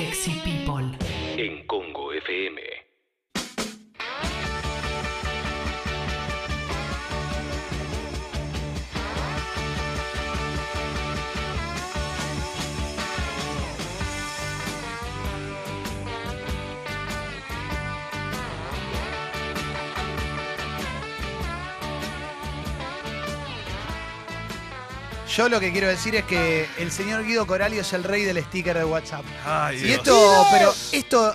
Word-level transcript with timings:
Sexy 0.00 0.32
People. 0.42 0.96
En 1.36 1.66
Congo 1.66 2.10
FM. 2.14 2.79
Yo 25.40 25.48
lo 25.48 25.58
que 25.58 25.72
quiero 25.72 25.88
decir 25.88 26.14
es 26.16 26.24
que 26.26 26.68
el 26.76 26.92
señor 26.92 27.24
Guido 27.24 27.46
Coralio 27.46 27.80
es 27.80 27.90
el 27.94 28.04
rey 28.04 28.24
del 28.24 28.44
sticker 28.44 28.76
de 28.76 28.84
WhatsApp. 28.84 29.24
Ay, 29.46 29.76
Y 29.78 29.80
Dios. 29.84 29.96
esto, 30.00 30.46
pero 30.52 30.74
esto, 30.92 31.34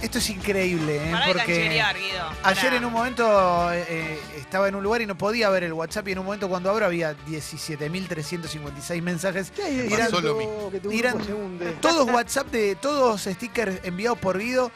esto 0.00 0.16
es 0.18 0.30
increíble, 0.30 0.96
¿eh? 0.96 1.12
Pará 1.12 1.26
de 1.26 1.32
porque 1.34 1.52
cancherear, 1.52 1.96
Guido. 1.98 2.24
ayer 2.44 2.64
Pará. 2.64 2.76
en 2.76 2.84
un 2.86 2.92
momento 2.94 3.72
eh, 3.74 4.18
estaba 4.38 4.68
en 4.68 4.74
un 4.74 4.82
lugar 4.82 5.02
y 5.02 5.06
no 5.06 5.18
podía 5.18 5.50
ver 5.50 5.64
el 5.64 5.74
WhatsApp 5.74 6.08
y 6.08 6.12
en 6.12 6.20
un 6.20 6.24
momento 6.24 6.48
cuando 6.48 6.70
abro 6.70 6.86
había 6.86 7.14
17.356 7.26 9.02
mensajes. 9.02 9.50
¿Qué 9.54 9.88
Y 9.90 9.92
eran- 9.92 10.10
pasó 10.10 10.22
lo 10.22 10.36
mismo? 10.36 10.70
Que 10.70 10.80
tu 10.80 10.90
y 10.90 10.98
eran 10.98 11.12
grupo 11.18 11.26
se 11.26 11.34
hunde. 11.34 11.72
Todos 11.82 12.08
WhatsApp 12.10 12.46
de 12.52 12.74
todos 12.76 13.20
stickers 13.24 13.80
enviados 13.84 14.16
por 14.18 14.38
Guido. 14.38 14.72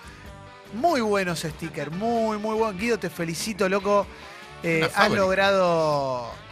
Muy 0.75 1.01
buenos 1.01 1.39
stickers, 1.41 1.91
muy, 1.93 2.37
muy 2.37 2.57
buenos. 2.57 2.79
Guido, 2.79 2.99
te 2.99 3.09
felicito, 3.09 3.71
loco. 3.71 4.07
Eh, 4.63 4.81
Una 4.81 4.87
has 4.89 4.93
fábrica. 4.93 5.17
logrado. 5.23 6.50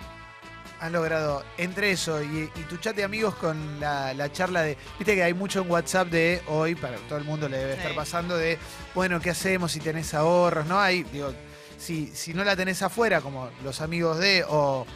Has 0.80 0.92
logrado 0.92 1.44
entre 1.56 1.90
eso 1.90 2.22
y, 2.22 2.50
y 2.54 2.62
tu 2.68 2.76
chat 2.76 2.94
de 2.94 3.02
amigos 3.02 3.34
con 3.34 3.80
la, 3.80 4.14
la 4.14 4.30
charla 4.30 4.62
de. 4.62 4.76
Viste 4.98 5.16
que 5.16 5.24
hay 5.24 5.34
mucho 5.34 5.62
en 5.62 5.70
WhatsApp 5.70 6.08
de 6.08 6.40
hoy, 6.46 6.76
para 6.76 6.96
todo 7.08 7.18
el 7.18 7.24
mundo 7.24 7.48
le 7.48 7.58
debe 7.58 7.74
estar 7.74 7.94
pasando, 7.96 8.36
de 8.36 8.58
bueno, 8.94 9.20
¿qué 9.20 9.30
hacemos 9.30 9.72
si 9.72 9.80
tenés 9.80 10.14
ahorros? 10.14 10.66
¿No? 10.66 10.78
Hay, 10.78 11.02
digo, 11.02 11.32
si, 11.78 12.06
si 12.14 12.32
no 12.32 12.44
la 12.44 12.54
tenés 12.54 12.82
afuera, 12.82 13.20
como 13.20 13.50
los 13.64 13.80
amigos 13.80 14.18
de, 14.18 14.44
o, 14.48 14.86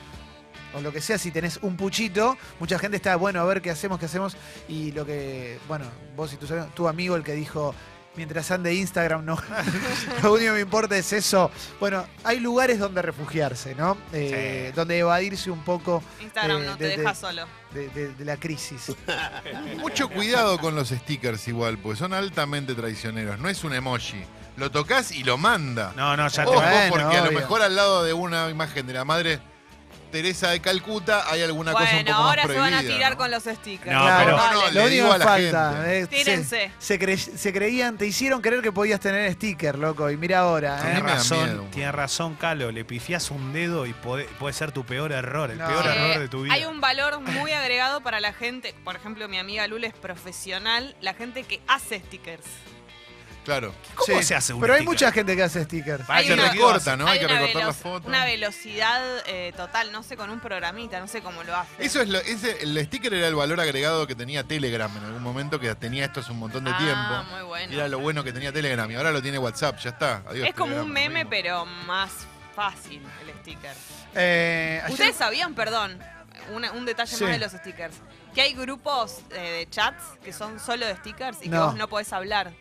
o 0.75 0.81
lo 0.81 0.93
que 0.93 1.01
sea, 1.01 1.19
si 1.19 1.31
tenés 1.31 1.59
un 1.63 1.77
puchito, 1.77 2.37
mucha 2.61 2.79
gente 2.79 2.97
está, 2.97 3.17
bueno, 3.17 3.41
a 3.41 3.45
ver 3.45 3.61
qué 3.61 3.71
hacemos, 3.71 3.99
qué 3.99 4.07
hacemos. 4.07 4.37
Y 4.69 4.93
lo 4.93 5.05
que, 5.05 5.59
bueno, 5.67 5.87
vos 6.17 6.33
y 6.33 6.37
tu 6.75 6.89
amigo, 6.89 7.17
el 7.17 7.25
que 7.25 7.33
dijo, 7.33 7.75
mientras 8.17 8.51
ande 8.51 8.75
Instagram, 8.75 9.25
no, 9.25 9.39
lo 10.23 10.33
único 10.33 10.47
que 10.49 10.53
me 10.53 10.61
importa 10.61 10.97
es 10.97 11.13
eso. 11.13 11.51
Bueno, 11.81 12.05
hay 12.25 12.41
lugares 12.41 12.79
donde 12.79 13.03
refugiarse, 13.03 13.75
¿no? 13.75 13.97
Eh, 14.13 14.67
Sí. 14.71 14.73
Donde 14.77 14.99
evadirse 14.99 15.51
un 15.51 15.63
poco 15.65 16.03
Instagram 16.21 16.63
eh, 16.63 16.67
no 16.67 16.77
te 16.77 16.85
de- 16.85 16.97
deja 16.99 17.11
de- 17.11 17.15
solo. 17.17 17.47
de, 17.73 17.89
de- 17.89 18.15
de 18.15 18.25
la 18.25 18.37
crisis. 18.37 18.93
Mucho 19.79 20.09
cuidado 20.09 20.59
con 20.59 20.75
los 20.75 20.89
stickers 20.89 21.47
igual, 21.49 21.79
porque 21.79 21.99
son 21.99 22.13
altamente 22.15 22.75
traicioneros. 22.75 23.39
No 23.39 23.49
es 23.49 23.63
un 23.65 23.75
emoji. 23.75 24.23
Lo 24.57 24.71
tocas 24.71 25.13
y 25.13 25.25
lo 25.25 25.39
manda. 25.39 25.93
No, 25.97 26.15
no, 26.17 26.29
ya 26.29 26.45
te 26.45 26.51
Ojo, 26.51 26.61
Bueno, 26.61 26.87
porque 26.91 27.05
a 27.17 27.21
lo 27.23 27.29
obvio. 27.29 27.39
mejor 27.41 27.63
al 27.63 27.75
lado 27.75 28.05
de 28.05 28.13
una 28.13 28.51
imagen 28.51 28.87
de 28.87 28.93
la 28.93 29.05
madre 29.05 29.41
Teresa 30.13 30.51
de 30.51 30.61
Calcuta 30.61 31.25
hay 31.29 31.43
alguna 31.43 31.73
cosa 31.73 31.85
un 31.85 31.91
Bueno, 31.91 32.11
poco 32.13 32.23
ahora 32.29 32.43
más 32.45 32.53
se 32.53 32.59
van 32.59 32.75
a 32.75 32.81
tirar 32.83 33.13
¿no? 33.13 33.19
con 33.19 33.31
los 33.31 33.43
stickers. 33.43 33.93
No, 33.93 34.03
Claro, 34.03 34.25
pero- 34.25 34.37
No, 34.37 34.53
no, 34.53 34.61
lo 34.61 34.69
único 34.69 34.89
digo 34.89 35.09
que 35.09 35.15
a 35.15 35.19
la 35.19 35.25
falta. 35.25 35.73
gente. 35.85 35.99
eh, 35.99 36.01
se- 36.03 36.07
Tírense. 36.09 36.73
Se, 36.79 37.01
cre- 37.01 37.17
se 37.37 37.53
creían, 37.53 37.97
te 37.99 38.07
hicieron 38.07 38.41
creer 38.41 38.63
que 38.63 38.71
podías 38.71 39.01
tener 39.01 39.33
sticker, 39.33 39.79
loco. 39.79 40.11
Y 40.11 40.17
mira 40.17 40.41
ahora, 40.41 40.79
¿eh? 40.79 40.83
Tiene 40.83 41.01
da 41.01 41.15
razón, 41.15 41.71
tiene 41.73 41.93
razón, 41.93 42.35
Calo. 42.37 42.71
Le 42.71 42.85
pifias 42.85 43.31
un 43.31 43.53
dedo 43.53 43.87
y 43.87 43.93
puede, 43.95 44.25
puede 44.39 44.53
ser 44.53 44.71
tu 44.71 44.85
peor 44.85 45.11
error, 45.13 45.51
el 45.51 45.59
No. 45.59 45.67
peor 45.67 45.87
Eh, 45.87 45.91
error 45.97 46.19
de 46.21 46.29
tu 46.29 46.43
vida. 46.43 46.55
Hay 46.55 46.67
un 46.67 46.81
valor 46.81 47.21
muy 47.21 47.51
agregado 47.53 48.03
para 48.03 48.21
la 48.21 48.33
gente. 48.33 48.75
Por 48.85 48.95
ejemplo, 48.97 49.27
mi 49.29 49.39
amiga 49.39 49.67
Lula 49.67 49.87
es 49.87 49.95
profesional. 49.95 50.95
La 51.01 51.15
gente 51.15 51.43
que 51.45 51.61
hace 51.67 51.99
stickers. 52.01 52.45
Claro. 53.45 53.75
¿Cómo 53.97 54.19
Sí, 54.21 54.25
se 54.25 54.35
hace 54.37 54.53
un 54.53 54.61
Pero 54.61 54.75
hay 54.75 54.81
sticker? 54.81 54.95
mucha 54.95 55.13
gente 55.13 55.35
que 55.37 55.43
hace 55.43 55.65
sticker. 55.65 56.01
Hay 56.09 56.27
se 56.29 56.35
una- 56.35 56.51
recorta, 56.53 56.97
¿no? 56.97 57.07
Hay, 57.09 57.19
que 57.19 57.25
una 57.27 57.35
recortar 57.35 57.63
la 57.63 57.69
velo- 57.69 57.73
foto. 57.75 58.09
Una 58.09 58.25
velocidad 58.25 59.03
eh, 59.27 59.53
total, 59.57 59.91
no 59.91 60.03
sé, 60.05 60.17
con 60.17 60.31
un 60.31 60.39
programita, 60.41 61.01
no 61.01 61.09
sé 61.09 61.23
cómo 61.23 61.43
lo 61.43 61.57
hace. 61.57 61.71
Eso 61.85 62.01
es 62.01 62.09
lo, 62.09 62.19
ese, 62.21 62.63
el 62.63 62.79
sticker 62.87 63.13
era 63.15 63.27
el 63.27 63.35
valor 63.35 63.61
agregado 63.61 64.07
que 64.07 64.15
tenía 64.15 64.45
Telegram 64.45 64.97
en 64.97 65.05
algún 65.05 65.23
momento, 65.23 65.59
que 65.59 65.75
tenía 65.75 66.05
esto 66.05 66.21
hace 66.21 66.31
un 66.31 66.39
montón 66.39 66.65
de 66.65 66.71
ah, 66.73 66.79
tiempo. 66.79 67.35
muy 67.37 67.43
bueno. 67.49 67.73
Y 67.73 67.77
era 67.77 67.89
lo 67.89 67.99
bueno 67.99 68.23
que 68.23 68.33
tenía 68.33 68.53
Telegram. 68.53 68.89
Y 68.91 68.95
ahora 68.95 69.11
lo 69.11 69.21
tiene 69.21 69.39
WhatsApp, 69.39 69.79
ya 69.79 69.91
está. 69.91 70.23
Adiós, 70.29 70.47
es 70.49 70.55
como 70.55 70.67
Telegram, 70.75 70.83
un 70.85 70.89
lo 70.89 70.95
meme, 70.95 71.15
mismo. 71.25 71.31
pero 71.31 71.67
más 71.67 72.11
fácil 72.55 73.03
el 73.27 73.35
sticker. 73.41 73.75
Eh, 74.15 74.81
ayer- 74.85 74.93
¿Ustedes 74.93 75.17
sabían, 75.17 75.55
perdón, 75.55 75.99
una- 76.53 76.71
un 76.73 76.85
detalle 76.85 77.17
Sí. 77.17 77.25
más 77.25 77.33
de 77.33 77.39
los 77.39 77.53
stickers? 77.53 77.97
Que 78.35 78.43
hay 78.43 78.55
grupos 78.55 79.19
eh, 79.33 79.41
de 79.41 79.69
chats 79.71 80.03
que 80.25 80.33
son 80.33 80.59
solo 80.59 80.87
de 80.87 80.97
stickers 80.97 81.39
y 81.41 81.45
que 81.45 81.49
No. 81.51 81.67
vos 81.67 81.75
no 81.77 81.89
podés 81.89 82.13
hablar. 82.13 82.53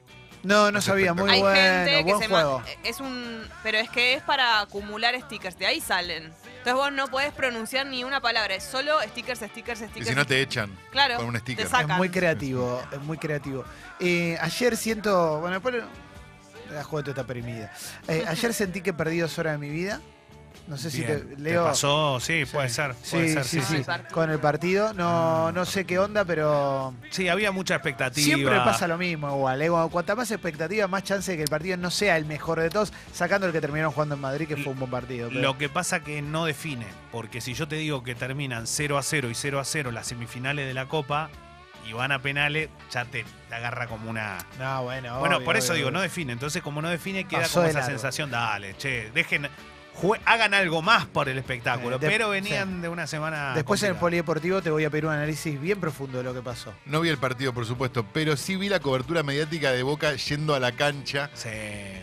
No, 0.43 0.71
no 0.71 0.81
sabía. 0.81 1.13
Muy 1.13 1.29
hay 1.29 1.39
bueno. 1.41 1.55
gente 1.55 1.97
que 1.97 2.03
buen 2.03 2.19
se 2.19 2.27
juego. 2.27 2.63
es 2.83 2.99
un 2.99 3.47
pero 3.63 3.77
es 3.77 3.89
que 3.89 4.15
es 4.15 4.23
para 4.23 4.61
acumular 4.61 5.19
stickers, 5.21 5.57
de 5.57 5.65
ahí 5.67 5.79
salen. 5.81 6.31
Entonces 6.57 6.73
vos 6.73 6.91
no 6.91 7.07
podés 7.07 7.31
pronunciar 7.33 7.85
ni 7.87 8.03
una 8.03 8.21
palabra, 8.21 8.53
es 8.55 8.63
solo 8.63 8.99
stickers, 9.03 9.39
stickers, 9.39 9.81
Y 9.81 9.85
stickers. 9.85 10.07
si 10.09 10.15
no 10.15 10.25
te 10.25 10.41
echan 10.41 10.75
claro, 10.91 11.17
con 11.17 11.25
un 11.25 11.37
sticker. 11.39 11.65
te 11.65 11.71
sacan. 11.71 11.91
Es 11.91 11.97
muy 11.97 12.09
creativo, 12.09 12.81
es 12.91 13.01
muy 13.01 13.17
creativo. 13.17 13.65
Eh, 13.99 14.37
ayer 14.41 14.77
siento. 14.77 15.39
Bueno, 15.39 15.55
después. 15.59 15.75
La 16.71 16.83
juventud 16.85 17.09
está 17.11 17.25
perimida. 17.25 17.71
Eh, 18.07 18.23
ayer 18.27 18.53
sentí 18.53 18.81
que 18.81 18.93
perdí 18.93 19.19
dos 19.19 19.37
horas 19.37 19.53
de 19.53 19.57
mi 19.57 19.69
vida. 19.69 19.99
No 20.67 20.77
sé 20.77 20.89
si 20.91 20.99
Bien. 21.01 21.27
te 21.27 21.35
¿Te 21.35 21.41
leo. 21.41 21.65
pasó? 21.65 22.19
Sí, 22.21 22.45
puede 22.45 22.69
Sí. 22.69 22.75
ser. 22.75 22.95
Sí, 23.03 23.11
Puede 23.17 23.33
ser, 23.33 23.43
sí, 23.43 23.61
sí. 23.61 23.83
Con 24.11 24.29
el 24.29 24.39
partido. 24.39 24.93
No, 24.93 25.51
no 25.51 25.65
sé 25.65 25.85
qué 25.85 25.99
onda, 25.99 26.23
pero. 26.23 26.93
Sí, 27.09 27.27
había 27.27 27.51
mucha 27.51 27.75
expectativa. 27.75 28.23
Siempre 28.23 28.55
pasa 28.57 28.87
lo 28.87 28.97
mismo 28.97 29.27
igual. 29.29 29.61
¿eh? 29.61 29.69
Cuanta 29.91 30.15
más 30.15 30.31
expectativa, 30.31 30.87
más 30.87 31.03
chance 31.03 31.31
de 31.31 31.37
que 31.37 31.43
el 31.43 31.49
partido 31.49 31.75
no 31.77 31.91
sea 31.91 32.15
el 32.15 32.25
mejor 32.25 32.59
de 32.61 32.69
todos, 32.69 32.93
sacando 33.11 33.47
el 33.47 33.53
que 33.53 33.59
terminaron 33.59 33.91
jugando 33.91 34.15
en 34.15 34.21
Madrid, 34.21 34.47
que 34.47 34.55
fue 34.57 34.71
un 34.71 34.79
buen 34.79 34.91
partido. 34.91 35.27
pero- 35.29 35.41
Lo 35.41 35.57
que 35.57 35.67
pasa 35.67 36.01
que 36.03 36.21
no 36.21 36.45
define, 36.45 36.85
porque 37.11 37.41
si 37.41 37.53
yo 37.53 37.67
te 37.67 37.75
digo 37.75 38.03
que 38.03 38.15
terminan 38.15 38.65
0 38.67 38.97
a 38.97 39.03
0 39.03 39.29
y 39.29 39.35
0 39.35 39.59
a 39.59 39.65
0 39.65 39.91
las 39.91 40.07
semifinales 40.07 40.67
de 40.67 40.73
la 40.73 40.87
Copa 40.87 41.29
y 41.89 41.93
van 41.93 42.11
a 42.11 42.19
penales, 42.21 42.69
ya 42.91 43.03
te, 43.05 43.25
te 43.49 43.55
agarra 43.55 43.87
como 43.87 44.09
una... 44.09 44.37
No, 44.59 44.83
bueno. 44.83 45.19
bueno, 45.19 45.37
obvio, 45.37 45.45
por 45.45 45.57
eso 45.57 45.73
obvio, 45.73 45.77
digo, 45.77 45.87
obvio. 45.89 45.97
no 45.97 46.01
define. 46.03 46.31
Entonces, 46.33 46.61
como 46.61 46.81
no 46.81 46.89
define, 46.89 47.25
queda 47.27 47.41
Pasó 47.41 47.55
como 47.55 47.67
esa 47.67 47.79
largo. 47.79 47.91
sensación, 47.91 48.31
dale, 48.31 48.77
che, 48.77 49.11
dejen... 49.13 49.49
jue- 50.01 50.19
hagan 50.25 50.53
algo 50.53 50.81
más 50.81 51.05
por 51.05 51.29
el 51.29 51.37
espectáculo, 51.37 51.97
Eh, 51.97 51.99
de- 51.99 52.07
pero 52.09 52.29
venían 52.29 52.81
de 52.81 52.89
una 52.89 53.05
semana... 53.07 53.53
Después 53.53 53.81
en 53.83 53.91
el 53.91 53.95
polideportivo 53.97 54.61
te 54.61 54.69
voy 54.69 54.83
a 54.85 54.89
pedir 54.89 55.05
un 55.05 55.13
análisis 55.13 55.59
bien 55.59 55.79
profundo 55.79 56.17
de 56.17 56.23
lo 56.23 56.33
que 56.33 56.41
pasó. 56.41 56.73
No 56.85 57.01
vi 57.01 57.09
el 57.09 57.17
partido, 57.17 57.53
por 57.53 57.65
supuesto, 57.65 58.05
pero 58.13 58.35
sí 58.37 58.55
vi 58.55 58.69
la 58.69 58.79
cobertura 58.79 59.23
mediática 59.23 59.71
de 59.71 59.83
Boca 59.83 60.13
yendo 60.15 60.55
a 60.55 60.59
la 60.59 60.71
cancha 60.73 61.29
Sí, 61.33 61.49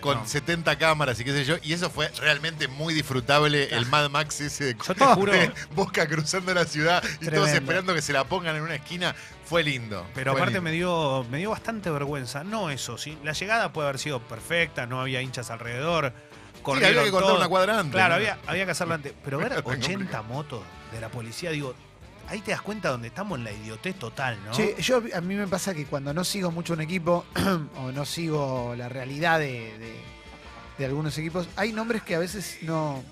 con 0.01 0.19
no. 0.19 0.27
70 0.27 0.77
cámaras 0.79 1.19
y 1.21 1.25
qué 1.25 1.33
sé 1.33 1.45
yo. 1.45 1.57
Y 1.63 1.73
eso 1.73 1.91
fue 1.91 2.09
realmente 2.21 2.69
muy 2.69 2.95
disfrutable, 2.95 3.75
el 3.75 3.87
Mad 3.87 4.11
Max 4.11 4.41
ese 4.41 4.65
de, 4.65 4.77
Yo 4.87 4.95
te 4.95 5.05
juro, 5.05 5.33
de 5.33 5.51
Boca 5.75 6.07
cruzando 6.07 6.53
la 6.55 6.65
ciudad 6.65 7.03
y 7.21 7.27
todos 7.29 7.49
esperando 7.51 7.95
que 7.95 8.03
se 8.03 8.13
la 8.13 8.25
pongan 8.25 8.57
en 8.57 8.63
una 8.63 8.77
esquina. 8.77 9.15
Fue 9.45 9.63
lindo. 9.63 10.07
pero 10.15 10.33
fue 10.33 10.43
aparte 10.43 10.57
lindo. 10.59 10.63
me 10.63 10.73
dio, 10.73 11.25
me 11.31 11.39
dio 11.39 11.49
bastante 11.49 11.89
vergüenza. 11.91 12.45
No 12.45 12.69
eso, 12.69 12.99
¿sí? 12.99 13.17
La 13.25 13.33
llegada 13.33 13.73
puede 13.73 13.89
haber 13.89 13.99
sido 13.99 14.21
perfecta, 14.21 14.85
no 14.85 15.01
había 15.01 15.23
hinchas 15.23 15.51
alrededor. 15.51 16.13
Sí, 16.75 16.81
corrieron 16.81 16.99
había 16.99 17.05
que 17.05 17.11
cortar 17.11 17.29
todos. 17.29 17.39
una 17.41 17.49
cuadra 17.49 17.79
antes. 17.81 17.93
Claro, 17.93 18.09
¿no? 18.11 18.15
había, 18.17 18.39
había 18.47 18.65
que 18.65 18.71
hacerlo 18.73 18.95
antes. 18.95 19.13
Pero 19.25 19.39
ver 19.39 19.53
Era 19.53 19.61
80 19.65 19.89
complicado. 19.93 20.25
motos 20.25 20.63
de 20.93 21.01
la 21.01 21.09
policía, 21.09 21.51
digo, 21.51 21.75
ahí 22.29 22.41
te 22.41 22.51
das 22.51 22.63
cuenta 22.63 22.89
donde 22.91 23.09
estamos 23.09 23.39
en 23.39 23.45
la 23.45 23.53
idiotez 23.53 23.97
total, 23.99 24.39
¿no? 24.45 24.53
Che, 24.53 24.75
yo 24.81 25.03
a 25.15 25.21
mí 25.21 25.35
me 25.35 25.47
pasa 25.47 25.75
que 25.75 25.87
cuando 25.87 26.13
no 26.15 26.25
sigo 26.25 26.51
mucho 26.51 26.73
un 26.75 26.81
equipo 26.81 27.25
o 27.83 27.93
no 27.93 28.05
sigo 28.05 28.75
la 28.77 28.89
realidad 28.89 29.39
de, 29.39 29.77
de- 29.79 30.19
de 30.79 30.87
algunos 30.87 31.17
equipos, 31.19 31.49
hay 31.57 31.73
nombres 31.73 32.03
que 32.03 32.15
a 32.15 32.19
veces 32.21 32.59
no. 32.63 33.03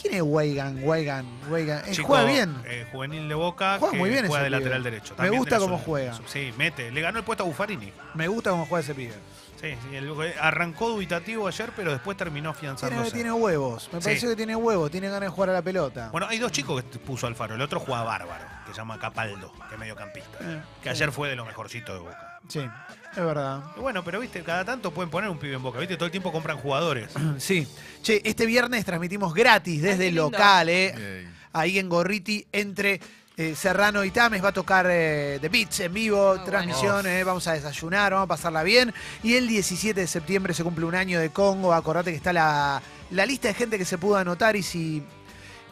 ¿Quién 0.00 0.14
es 0.14 0.22
Weigan? 0.22 0.80
Weigan, 0.82 1.26
Weigan. 1.50 1.82
Eh, 1.88 1.92
Chico, 1.92 2.08
juega 2.08 2.24
bien. 2.24 2.54
eh, 2.66 2.86
juvenil 2.92 3.26
de 3.28 3.34
Boca, 3.34 3.76
Juega 3.78 3.92
que 3.92 3.98
muy 3.98 4.10
bien 4.10 4.26
juega 4.26 4.42
ese 4.44 4.50
de 4.50 4.56
pibe. 4.56 4.64
lateral 4.70 4.82
derecho. 4.82 5.14
Me 5.18 5.30
gusta 5.30 5.58
cómo 5.58 5.78
juega. 5.78 6.18
Sí, 6.26 6.52
mete. 6.58 6.90
Le 6.90 7.00
ganó 7.00 7.18
el 7.18 7.24
puesto 7.24 7.42
a 7.44 7.46
Buffarini. 7.46 7.90
Me 8.14 8.28
gusta 8.28 8.50
cómo 8.50 8.66
juega 8.66 8.82
ese 8.82 8.94
pibe. 8.94 9.14
Sí, 9.64 9.78
sí, 9.90 9.96
el- 9.96 10.12
arrancó 10.40 10.90
dubitativo 10.90 11.48
ayer, 11.48 11.70
pero 11.74 11.92
después 11.92 12.16
terminó 12.16 12.52
Tiene, 12.52 12.72
afianzándose. 12.74 13.12
tiene 13.12 13.32
huevos. 13.32 13.88
Me 13.92 14.00
Sí. 14.00 14.04
pareció 14.04 14.28
que 14.28 14.36
tiene 14.36 14.54
huevos. 14.56 14.90
Tiene 14.90 15.06
ganas 15.08 15.22
de 15.22 15.28
jugar 15.28 15.50
a 15.50 15.52
la 15.54 15.62
pelota. 15.62 16.10
Bueno, 16.10 16.26
hay 16.28 16.38
dos 16.38 16.52
chicos 16.52 16.82
que 16.84 16.98
puso 16.98 17.26
Alfaro. 17.26 17.54
El 17.54 17.62
otro 17.62 17.80
juega 17.80 18.02
bárbaro, 18.02 18.44
que 18.66 18.72
se 18.72 18.76
llama 18.78 18.98
Capaldo, 18.98 19.52
que 19.68 19.74
es 19.74 19.78
mediocampista. 19.80 20.38
Eh, 20.40 20.62
Que 20.82 20.90
ayer 20.90 21.10
fue 21.12 21.30
de 21.30 21.36
lo 21.36 21.44
mejorcito 21.46 21.92
de 21.94 22.00
Boca. 22.00 22.40
Sí, 22.46 22.60
es 22.60 23.16
verdad. 23.24 23.62
Y 23.76 23.80
bueno, 23.80 24.04
pero 24.04 24.20
viste, 24.20 24.42
cada 24.42 24.64
tanto 24.66 24.90
pueden 24.90 25.08
poner 25.10 25.30
un 25.30 25.38
pibe 25.38 25.54
en 25.54 25.62
Boca. 25.62 25.78
Viste, 25.78 25.96
todo 25.96 26.04
el 26.06 26.10
tiempo 26.12 26.30
compran 26.30 26.58
jugadores. 26.58 27.08
Sí. 27.38 27.66
Che, 28.02 28.20
este 28.24 28.44
viernes 28.44 28.84
transmitimos 28.84 29.32
gratis 29.32 29.80
desde 29.80 29.98
qué 30.04 30.08
el 30.08 30.14
local, 30.16 30.68
¿eh? 30.68 31.26
Ahí 31.54 31.78
en 31.78 31.88
Gorriti, 31.88 32.46
entre 32.52 33.00
eh, 33.36 33.54
Serrano 33.56 34.04
y 34.04 34.10
Tames. 34.10 34.42
Va 34.44 34.48
a 34.48 34.52
tocar 34.52 34.86
eh, 34.88 35.38
The 35.40 35.48
Beats 35.48 35.80
en 35.80 35.92
vivo, 35.94 36.40
transmisión, 36.44 36.92
bueno. 37.02 37.08
eh, 37.08 37.24
vamos 37.24 37.46
a 37.48 37.52
desayunar, 37.54 38.12
vamos 38.12 38.26
a 38.26 38.28
pasarla 38.28 38.62
bien. 38.62 38.92
Y 39.22 39.34
el 39.34 39.48
17 39.48 40.00
de 40.00 40.06
septiembre 40.06 40.54
se 40.54 40.62
cumple 40.64 40.84
un 40.84 40.94
año 40.94 41.20
de 41.20 41.30
Congo. 41.30 41.72
Acordate 41.72 42.10
que 42.10 42.16
está 42.16 42.32
la, 42.32 42.80
la 43.10 43.26
lista 43.26 43.48
de 43.48 43.54
gente 43.54 43.78
que 43.78 43.84
se 43.84 43.98
pudo 43.98 44.16
anotar 44.16 44.56
y 44.56 44.62
si. 44.62 45.02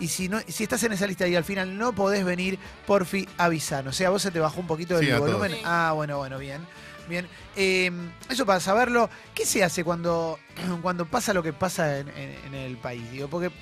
Y 0.00 0.08
si 0.08 0.28
no, 0.28 0.40
si 0.48 0.64
estás 0.64 0.82
en 0.82 0.92
esa 0.92 1.06
lista 1.06 1.28
y 1.28 1.36
al 1.36 1.44
final 1.44 1.78
no 1.78 1.92
podés 1.94 2.24
venir, 2.24 2.58
porfi, 2.86 3.28
avisanos. 3.38 3.94
O 3.94 3.96
sea, 3.96 4.10
vos 4.10 4.20
se 4.22 4.32
te 4.32 4.40
bajó 4.40 4.58
un 4.58 4.66
poquito 4.66 4.98
Sí, 4.98 5.04
el 5.04 5.16
todos. 5.18 5.30
volumen. 5.30 5.56
Ah, 5.64 5.92
bueno, 5.94 6.18
bueno, 6.18 6.38
bien. 6.38 6.66
Bien. 7.08 7.28
Eh, 7.54 7.90
eso 8.28 8.44
para 8.44 8.58
saberlo, 8.58 9.08
¿qué 9.34 9.46
se 9.46 9.62
hace 9.62 9.84
cuando, 9.84 10.40
cuando 10.82 11.04
pasa 11.06 11.32
lo 11.32 11.42
que 11.42 11.52
pasa 11.52 11.98
en, 11.98 12.08
en- 12.08 12.36
en 12.46 12.54
el 12.54 12.76
país? 12.78 13.08
Digo, 13.12 13.28
porque 13.28 13.52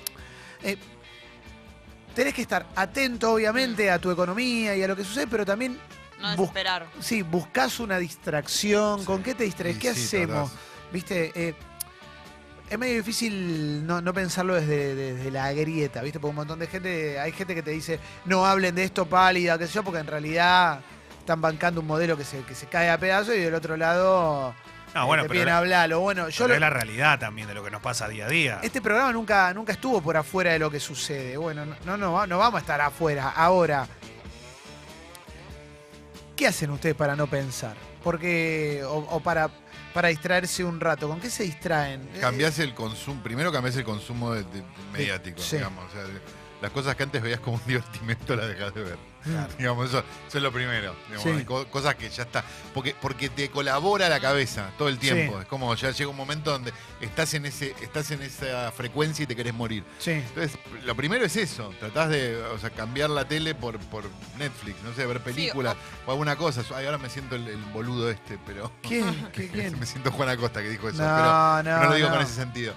eh, 0.63 0.77
tenés 2.15 2.33
que 2.33 2.41
estar 2.41 2.65
atento, 2.75 3.33
obviamente, 3.33 3.89
a 3.91 3.99
tu 3.99 4.11
economía 4.11 4.75
y 4.75 4.83
a 4.83 4.87
lo 4.87 4.95
que 4.95 5.03
sucede, 5.03 5.27
pero 5.27 5.45
también 5.45 5.77
No 6.19 6.27
Bus- 6.29 6.37
desesperar. 6.37 6.87
Sí, 6.99 7.21
buscas 7.23 7.79
una 7.79 7.97
distracción. 7.97 9.03
¿Con 9.05 9.23
qué 9.23 9.33
te 9.35 9.43
distraes? 9.43 9.77
¿Qué 9.77 9.93
sí, 9.93 10.05
hacemos? 10.05 10.51
tratás. 10.51 10.65
¿Viste? 10.93 11.31
Eh, 11.35 11.53
es 12.69 12.79
medio 12.79 12.95
difícil 12.95 13.85
no, 13.85 14.01
no 14.01 14.13
pensarlo 14.13 14.55
desde, 14.55 14.95
desde 14.95 15.29
la 15.31 15.51
grieta, 15.51 16.01
¿viste? 16.01 16.19
Porque 16.19 16.29
un 16.29 16.35
montón 16.37 16.59
de 16.59 16.67
gente, 16.67 17.19
hay 17.19 17.31
gente 17.33 17.53
que 17.55 17.61
te 17.63 17.71
dice, 17.71 17.99
no 18.25 18.45
hablen 18.45 18.75
de 18.75 18.83
esto 18.85 19.05
pálida, 19.05 19.57
qué 19.57 19.67
sé 19.67 19.73
yo, 19.73 19.83
porque 19.83 19.99
en 19.99 20.07
realidad 20.07 20.79
están 21.19 21.41
bancando 21.41 21.81
un 21.81 21.87
modelo 21.87 22.15
que 22.17 22.23
se, 22.23 22.41
que 22.43 22.55
se 22.55 22.67
cae 22.67 22.89
a 22.89 22.97
pedazos 22.97 23.35
y 23.35 23.39
del 23.39 23.53
otro 23.55 23.75
lado 23.77 24.53
No, 24.93 25.03
eh, 25.03 25.05
bueno, 25.05 25.23
te 25.23 25.29
pero, 25.29 25.39
piden 25.41 25.53
hablarlo. 25.53 25.99
Bueno, 26.01 26.27
yo 26.29 26.35
pero 26.37 26.47
lo- 26.49 26.53
es 26.55 26.59
la 26.61 26.69
realidad 26.69 27.19
también 27.19 27.47
de 27.47 27.53
lo 27.53 27.63
que 27.63 27.71
nos 27.71 27.81
pasa 27.81 28.07
día 28.07 28.25
a 28.25 28.29
día. 28.29 28.59
este 28.61 28.81
programa 28.81 29.11
nunca, 29.13 29.53
nunca 29.53 29.71
estuvo 29.73 30.01
por 30.01 30.17
afuera 30.17 30.51
de 30.51 30.59
lo 30.59 30.69
que 30.69 30.79
sucede. 30.79 31.37
Bueno, 31.37 31.65
no, 31.65 31.75
no, 31.85 31.97
no, 31.97 32.13
va- 32.13 32.27
no 32.27 32.37
vamos 32.37 32.57
a 32.57 32.61
estar 32.61 32.81
afuera. 32.81 33.29
Ahora, 33.29 33.87
¿qué 36.35 36.47
hacen 36.47 36.69
ustedes 36.71 36.95
para 36.95 37.15
no 37.15 37.27
pensar? 37.27 37.75
Porque, 38.03 38.81
o, 38.85 38.95
o 38.97 39.19
para, 39.19 39.49
para 39.93 40.07
distraerse 40.09 40.63
un 40.63 40.79
rato. 40.79 41.07
¿Con 41.07 41.19
qué 41.19 41.29
se 41.29 41.43
distraen? 41.43 42.01
Eh, 42.15 42.19
Cambiás 42.19 42.57
el 42.59 42.73
consumo, 42.73 43.21
primero 43.21 43.51
cambiás 43.51 43.75
el 43.77 43.83
consumo 43.83 44.31
de- 44.33 44.43
de- 44.43 44.63
mediático, 44.91 45.39
Sí. 45.41 45.57
digamos. 45.57 45.85
O 45.85 45.91
sea, 45.93 46.03
de- 46.03 46.19
las 46.61 46.71
cosas 46.71 46.95
que 46.95 47.03
antes 47.03 47.21
veías 47.21 47.39
como 47.39 47.57
un 47.57 47.63
divertimento 47.67 48.35
las 48.35 48.47
dejas 48.47 48.73
de 48.73 48.83
ver. 48.83 48.97
Claro. 49.23 49.53
Digamos, 49.55 49.89
eso, 49.89 49.99
eso 50.27 50.37
es 50.39 50.43
lo 50.43 50.51
primero. 50.51 50.95
digamos, 51.07 51.23
Sí. 51.23 51.29
hay 51.29 51.45
co- 51.45 51.67
cosas 51.67 51.93
que 51.93 52.09
ya 52.09 52.23
está. 52.23 52.43
Porque, 52.73 52.95
porque 52.99 53.29
te 53.29 53.49
colabora 53.51 54.09
la 54.09 54.19
cabeza 54.19 54.71
todo 54.79 54.89
el 54.89 54.97
tiempo. 54.97 55.33
Sí. 55.35 55.41
Es 55.43 55.47
como 55.47 55.75
ya 55.75 55.91
llega 55.91 56.09
un 56.09 56.17
momento 56.17 56.49
donde 56.51 56.73
estás 57.01 57.31
en 57.35 57.45
ese, 57.45 57.75
estás 57.81 58.09
en 58.09 58.23
esa 58.23 58.71
frecuencia 58.71 59.21
y 59.21 59.27
te 59.27 59.35
querés 59.35 59.53
morir. 59.53 59.83
Sí. 59.99 60.11
Entonces, 60.11 60.57
lo 60.85 60.95
primero 60.95 61.23
es 61.23 61.35
eso, 61.35 61.71
tratás 61.79 62.09
de 62.09 62.35
o 62.37 62.57
sea, 62.57 62.71
cambiar 62.71 63.11
la 63.11 63.25
tele 63.27 63.53
por, 63.53 63.77
por 63.77 64.05
Netflix, 64.39 64.81
no 64.83 64.91
sé, 64.95 65.05
ver 65.05 65.19
películas 65.21 65.75
o 66.07 66.11
alguna 66.11 66.35
cosa. 66.35 66.63
Ay, 66.75 66.85
ahora 66.87 66.97
me 66.97 67.09
siento 67.11 67.35
el, 67.35 67.47
el 67.47 67.63
boludo 67.65 68.09
este, 68.09 68.39
pero 68.47 68.71
¿Quién? 68.81 69.29
¿Qué- 69.33 69.49
quién? 69.49 69.79
me 69.79 69.85
siento 69.85 70.11
Juan 70.11 70.29
Acosta 70.29 70.63
que 70.63 70.69
dijo 70.69 70.89
eso, 70.89 70.97
No, 71.03 71.61
pero 71.63 71.75
no, 71.77 71.83
no 71.83 71.89
lo 71.89 71.95
digo 71.95 72.07
no. 72.09 72.15
con 72.15 72.23
ese 72.23 72.33
sentido. 72.33 72.73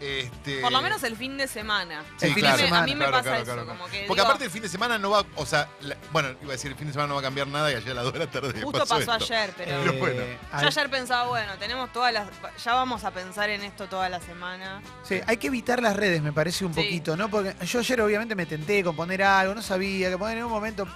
Este, 0.00 0.60
Por 0.60 0.70
lo 0.70 0.80
menos 0.80 1.02
el 1.02 1.16
fin 1.16 1.36
de 1.36 1.48
semana. 1.48 2.04
Sí, 2.18 2.26
el 2.26 2.34
fin 2.34 2.46
a 2.46 2.50
de 2.52 2.56
mí 2.56 2.62
me- 2.62 2.66
semana. 2.68 2.82
A 2.82 2.86
mí 2.86 2.92
me 2.94 2.98
Claro, 2.98 3.12
pasa 3.12 3.22
claro, 3.24 3.36
eso, 3.38 3.44
claro, 3.46 3.64
claro. 3.64 3.78
como 3.78 3.90
que 3.90 4.04
Porque 4.06 4.20
digo, 4.20 4.26
aparte 4.26 4.44
el 4.44 4.50
fin 4.50 4.62
de 4.62 4.68
semana 4.68 4.98
no 4.98 5.10
va, 5.10 5.24
o 5.34 5.44
sea, 5.46 5.68
la- 5.80 5.96
bueno, 6.12 6.28
iba 6.40 6.50
a 6.50 6.52
decir 6.52 6.70
el 6.70 6.76
fin 6.76 6.86
de 6.86 6.92
semana 6.92 7.08
no 7.08 7.14
va 7.14 7.20
a 7.20 7.24
cambiar 7.24 7.48
nada 7.48 7.70
y 7.72 7.74
ayer 7.74 7.90
a 7.90 7.94
las 7.94 8.04
2 8.04 8.12
de 8.12 8.18
la 8.20 8.30
tarde 8.30 8.62
justo 8.62 8.78
pasó 8.78 8.98
esto. 9.00 9.12
ayer, 9.12 9.52
pero... 9.56 9.70
Pero 9.82 9.92
bueno. 9.94 10.20
Eh, 10.22 10.38
Yo 10.60 10.66
ayer 10.68 10.90
pensaba, 10.90 11.26
bueno, 11.28 11.52
tenemos 11.58 11.92
todas 11.92 12.12
las... 12.12 12.28
Ya 12.64 12.74
vamos 12.74 13.02
a 13.04 13.10
pensar 13.10 13.50
en 13.50 13.62
esto 13.64 13.88
toda 13.88 14.08
la 14.08 14.20
semana. 14.20 14.80
Sí, 15.02 15.20
hay 15.26 15.36
que 15.36 15.48
evitar 15.48 15.82
las 15.82 15.96
redes, 15.96 16.22
me 16.22 16.32
parece 16.32 16.64
un 16.64 16.74
Sí. 16.74 16.80
poquito, 16.80 17.16
¿no? 17.16 17.28
Porque 17.28 17.54
yo 17.66 17.80
ayer 17.80 18.00
obviamente 18.00 18.34
me 18.36 18.46
tenté 18.46 18.84
con 18.84 18.94
poner 18.94 19.22
algo, 19.24 19.54
no 19.54 19.62
sabía 19.62 20.10
que 20.10 20.16
poner 20.18 20.38
en 20.38 20.44
un 20.44 20.50
momento. 20.52 20.86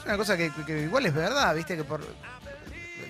Es 0.00 0.06
una 0.06 0.16
cosa 0.16 0.36
que, 0.36 0.50
que 0.66 0.80
igual 0.82 1.06
es 1.06 1.14
verdad, 1.14 1.54
¿viste? 1.54 1.76
Que 1.76 1.84
por. 1.84 2.00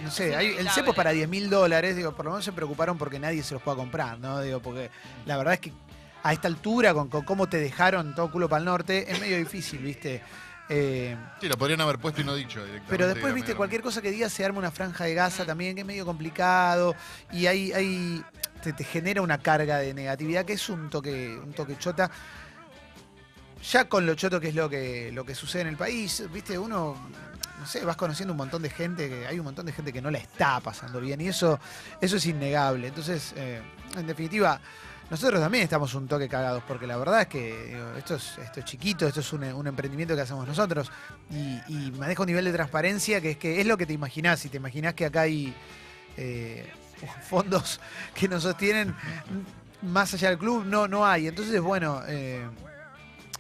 No 0.03 0.11
sé, 0.11 0.35
hay, 0.35 0.57
el 0.59 0.69
cepo 0.71 0.91
es 0.91 0.97
para 0.97 1.11
10 1.11 1.29
mil 1.29 1.49
dólares, 1.51 1.97
digo, 1.97 2.13
por 2.15 2.25
lo 2.25 2.33
menos 2.33 2.45
se 2.45 2.53
preocuparon 2.53 2.99
porque 2.99 3.19
nadie 3.19 3.43
se 3.43 3.55
los 3.55 3.63
pueda 3.63 3.77
comprar, 3.77 4.19
¿no? 4.19 4.41
Digo, 4.41 4.61
porque 4.61 4.91
la 5.27 5.37
verdad 5.37 5.55
es 5.55 5.61
que 5.61 5.73
a 6.23 6.33
esta 6.33 6.49
altura, 6.49 6.95
con, 6.95 7.09
con 7.09 7.25
cómo 7.25 7.49
te 7.49 7.59
dejaron 7.59 8.15
todo 8.15 8.31
culo 8.31 8.49
para 8.49 8.61
el 8.61 8.65
norte, 8.67 9.11
es 9.11 9.21
medio 9.21 9.37
difícil, 9.39 9.81
¿viste? 9.81 10.23
Eh, 10.69 11.17
Sí, 11.41 11.49
lo 11.49 11.57
podrían 11.57 11.81
haber 11.81 11.99
puesto 11.99 12.21
y 12.21 12.25
no 12.25 12.35
dicho 12.35 12.61
directamente. 12.61 12.87
pero 12.89 13.07
después, 13.09 13.35
viste, 13.35 13.55
cualquier 13.55 13.83
cosa 13.83 14.01
que 14.01 14.11
digas 14.11 14.33
se 14.33 14.45
arma 14.45 14.59
una 14.59 14.71
franja 14.71 15.05
de 15.05 15.15
gasa 15.15 15.45
también, 15.45 15.75
que 15.75 15.81
es 15.83 15.87
medio 15.87 16.07
complicado. 16.07 16.95
Y 17.33 17.47
hay, 17.47 17.73
hay 17.73 18.23
te, 18.63 18.73
te 18.73 18.85
genera 18.85 19.21
una 19.23 19.39
carga 19.39 19.79
de 19.79 19.93
negatividad 19.93 20.45
que 20.45 20.53
es 20.55 20.69
un 20.69 20.89
toque, 20.89 21.37
un 21.43 21.53
toque 21.53 21.77
chota. 21.77 22.11
Ya 23.71 23.89
con 23.89 24.07
lo 24.07 24.15
choto 24.15 24.41
que 24.41 24.49
es 24.49 24.55
lo 24.55 24.69
que, 24.69 25.13
lo 25.13 25.25
que 25.25 25.35
sucede 25.35 25.63
en 25.63 25.69
el 25.69 25.77
país, 25.77 26.25
viste, 26.33 26.59
uno, 26.59 26.97
no 27.59 27.67
sé, 27.67 27.85
vas 27.85 27.97
conociendo 27.97 28.33
un 28.33 28.39
montón 28.39 28.63
de 28.63 28.71
gente, 28.71 29.09
que 29.09 29.27
hay 29.27 29.39
un 29.39 29.45
montón 29.45 29.67
de 29.67 29.73
gente 29.73 29.93
que 29.93 30.03
no 30.03 30.11
la 30.11 30.19
está 30.19 30.61
pasando 30.61 31.01
bien. 31.01 31.21
Y 31.21 31.29
eso, 31.29 31.61
eso 32.01 32.17
es 32.17 32.27
innegable. 32.27 32.89
Entonces, 32.89 33.33
eh, 33.37 33.63
en 33.97 34.07
definitiva, 34.07 34.61
nosotros 35.11 35.41
también 35.41 35.65
estamos 35.65 35.95
un 35.95 36.09
toque 36.09 36.29
cagados, 36.29 36.63
porque 36.67 36.87
la 36.87 36.97
verdad 36.97 37.23
es 37.23 37.27
que 37.29 37.67
digo, 37.67 37.95
esto, 37.97 38.17
es, 38.17 38.39
esto 38.39 38.61
es 38.61 38.67
chiquito, 38.67 39.07
esto 39.07 39.21
es 39.21 39.33
un, 39.33 39.45
un 39.45 39.67
emprendimiento 39.67 40.17
que 40.17 40.23
hacemos 40.23 40.47
nosotros 40.49 40.91
y, 41.31 41.61
y 41.69 41.93
maneja 41.93 42.23
un 42.23 42.29
nivel 42.29 42.45
de 42.45 42.53
transparencia 42.53 43.21
que 43.21 43.33
es 43.33 43.37
que 43.37 43.61
es 43.61 43.67
lo 43.67 43.77
que 43.77 43.87
te 43.87 43.93
imaginás. 43.93 44.41
Si 44.41 44.49
te 44.49 44.57
imaginás 44.57 44.95
que 44.95 45.05
acá 45.05 45.21
hay 45.23 45.55
eh, 46.17 46.69
fondos 47.29 47.81
que 48.15 48.27
nos 48.27 48.43
sostienen 48.43 48.95
más 49.83 50.15
allá 50.15 50.31
del 50.31 50.39
club, 50.39 50.65
no, 50.65 50.89
no 50.89 51.07
hay. 51.07 51.29
Entonces, 51.29 51.61
bueno, 51.61 52.03
eh, 52.07 52.45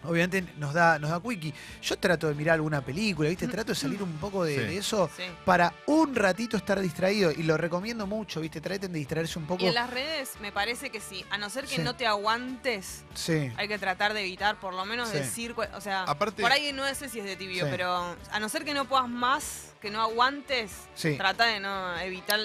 obviamente 0.05 0.45
nos 0.59 0.75
da, 0.75 0.99
nos 0.99 1.11
da 1.11 1.21
quickie. 1.21 1.53
Yo 1.83 1.97
trato 1.99 2.29
de 2.29 2.35
mirar 2.35 2.55
alguna 2.55 2.81
película, 2.85 3.29
¿viste? 3.29 3.47
Trato 3.49 3.73
de 3.73 3.75
salir 3.77 4.03
un 4.03 4.13
poco 4.19 4.45
de, 4.45 4.55
Sí. 4.55 4.61
de 4.61 4.77
eso 4.79 5.11
Sí. 5.17 5.23
para 5.45 5.73
un 5.87 6.15
ratito 6.15 6.57
estar 6.57 6.81
distraído 6.81 7.31
y 7.31 7.43
lo 7.43 7.57
recomiendo 7.57 8.07
mucho, 8.07 8.41
¿viste? 8.41 8.61
Traten 8.61 8.93
de 8.93 8.99
distraerse 8.99 9.39
un 9.39 9.47
poco. 9.47 9.63
Y 9.65 9.69
en 9.69 9.75
las 9.75 9.91
redes 9.91 10.33
me 10.41 10.53
parece 10.53 10.91
que 10.91 11.01
sí. 11.01 11.25
A 11.31 11.39
no 11.39 11.51
ser 11.51 11.65
que 11.67 11.77
Sí. 11.77 11.83
no 11.83 11.95
te 11.97 12.07
aguantes, 12.07 13.05
Sí. 13.15 13.51
hay 13.57 13.69
que 13.69 13.79
tratar 13.79 14.15
de 14.15 14.21
evitar 14.21 14.59
por 14.61 14.75
lo 14.75 14.85
menos 14.85 15.09
Sí. 15.11 15.19
decir... 15.19 15.55
O 15.75 15.81
sea, 15.81 16.05
Aparte- 16.05 16.43
por 16.43 16.53
ahí 16.53 16.73
no 16.73 16.83
sé 16.95 17.09
si 17.09 17.19
es 17.21 17.25
de 17.25 17.37
tibio, 17.37 17.65
Sí. 17.65 17.71
pero 17.71 18.17
a 18.31 18.41
no 18.41 18.49
ser 18.49 18.65
que 18.65 18.75
no 18.75 18.85
puedas 18.87 19.09
más, 19.09 19.73
que 19.81 19.91
no 19.91 20.01
aguantes, 20.03 20.73
Sí. 20.95 21.17
trata 21.17 21.45
de 21.47 21.61
no 21.61 21.99
evitar 22.01 22.39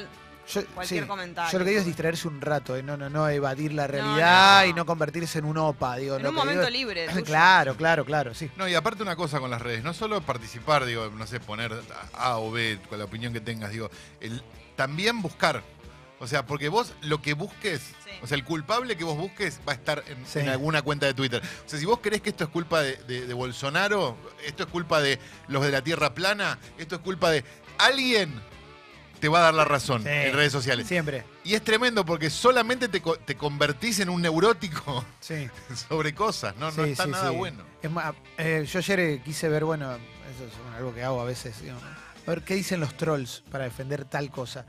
Yo, 0.50 0.66
cualquier 0.68 1.04
sí. 1.04 1.08
comentario. 1.08 1.52
Yo 1.52 1.60
lo 1.60 1.66
que 1.66 1.70
digo 1.72 1.80
es 1.82 1.86
distraerse 1.86 2.28
un 2.28 2.40
rato, 2.40 2.76
¿eh? 2.78 2.84
no, 2.84 2.96
no, 2.96 3.10
no 3.10 3.28
evadir 3.30 3.74
la 3.74 3.86
realidad 3.88 4.64
no. 4.64 4.70
y 4.70 4.74
no 4.74 4.86
convertirse 4.86 5.40
en 5.40 5.46
un 5.46 5.58
opa. 5.58 5.98
Digo, 5.98 6.16
En 6.18 6.24
lo 6.24 6.30
un 6.30 6.36
que 6.36 6.42
digo 6.42 6.46
momento 6.54 6.68
es- 6.68 6.74
libre. 6.74 7.08
tuyo. 7.12 7.26
Claro, 7.26 7.76
claro, 7.76 8.06
claro, 8.06 8.34
sí. 8.34 8.50
No, 8.56 8.68
y 8.68 8.74
aparte 8.76 9.04
una 9.04 9.16
cosa 9.16 9.40
con 9.40 9.50
las 9.52 9.62
redes, 9.62 9.84
no 9.84 9.94
solo 9.94 10.22
participar, 10.22 10.86
digo, 10.86 11.10
no 11.10 11.28
sé, 11.28 11.40
poner 11.40 11.74
A 12.14 12.38
o 12.38 12.52
B 12.52 12.80
con 12.90 12.98
la 13.00 13.06
opinión 13.06 13.34
que 13.34 13.42
tengas, 13.42 13.72
digo, 13.72 13.90
el, 14.22 14.42
también 14.76 15.22
buscar. 15.22 15.62
O 16.20 16.26
sea, 16.26 16.48
porque 16.48 16.68
vos 16.70 16.94
lo 17.02 17.22
que 17.22 17.34
busques, 17.34 17.80
Sí. 18.04 18.10
o 18.24 18.26
sea, 18.28 18.36
el 18.38 18.44
culpable 18.44 18.96
que 18.98 19.04
vos 19.04 19.16
busques 19.18 19.60
va 19.68 19.74
a 19.74 19.76
estar 19.76 20.04
en, 20.08 20.26
Sí. 20.26 20.40
en 20.40 20.50
alguna 20.50 20.82
cuenta 20.82 21.06
de 21.06 21.14
Twitter. 21.14 21.44
O 21.66 21.70
sea, 21.70 21.78
si 21.78 21.86
vos 21.86 22.00
crees 22.02 22.24
que 22.24 22.30
esto 22.30 22.44
es 22.46 22.50
culpa 22.50 22.82
de, 22.82 22.96
de- 23.04 23.28
de 23.28 23.34
Bolsonaro, 23.36 24.18
esto 24.44 24.64
es 24.64 24.70
culpa 24.70 25.00
de 25.00 25.20
los 25.48 25.64
de 25.64 25.72
la 25.72 25.84
Tierra 25.84 26.16
plana, 26.16 26.58
esto 26.80 26.96
es 26.96 27.02
culpa 27.02 27.30
de 27.30 27.44
alguien, 27.78 28.34
te 29.20 29.28
va 29.30 29.40
a 29.40 29.42
dar 29.44 29.54
la 29.54 29.66
razón 29.66 30.04
Sí. 30.04 30.10
en 30.10 30.34
redes 30.34 30.52
sociales. 30.52 30.88
Siempre. 30.88 31.24
Y 31.44 31.54
es 31.56 31.64
tremendo 31.64 32.06
porque 32.06 32.30
solamente 32.30 32.88
te, 32.88 33.02
co- 33.02 33.18
te 33.18 33.36
convertís 33.36 34.00
en 34.00 34.10
un 34.10 34.22
neurótico 34.22 35.04
Sí. 35.20 35.50
sobre 35.90 36.14
cosas, 36.14 36.56
no, 36.58 36.72
no 36.72 36.84
Sí, 36.86 36.92
está 36.92 37.08
nada 37.08 37.32
bueno. 37.32 37.64
Es 37.82 37.92
más, 37.92 38.14
eh, 38.38 38.66
yo 38.72 38.80
ayer 38.80 39.00
eh, 39.00 39.22
quise 39.24 39.48
ver, 39.50 39.64
bueno, 39.66 39.92
eso 39.94 40.46
es 40.46 40.76
algo 40.78 40.94
que 40.94 41.04
hago 41.04 41.22
a 41.22 41.26
veces, 41.26 41.56
a 42.26 42.30
ver 42.30 42.44
qué 42.44 42.56
dicen 42.56 42.80
los 42.80 42.96
trolls 42.98 43.44
para 43.52 43.64
defender 43.66 44.06
tal 44.06 44.30
cosa. 44.32 44.66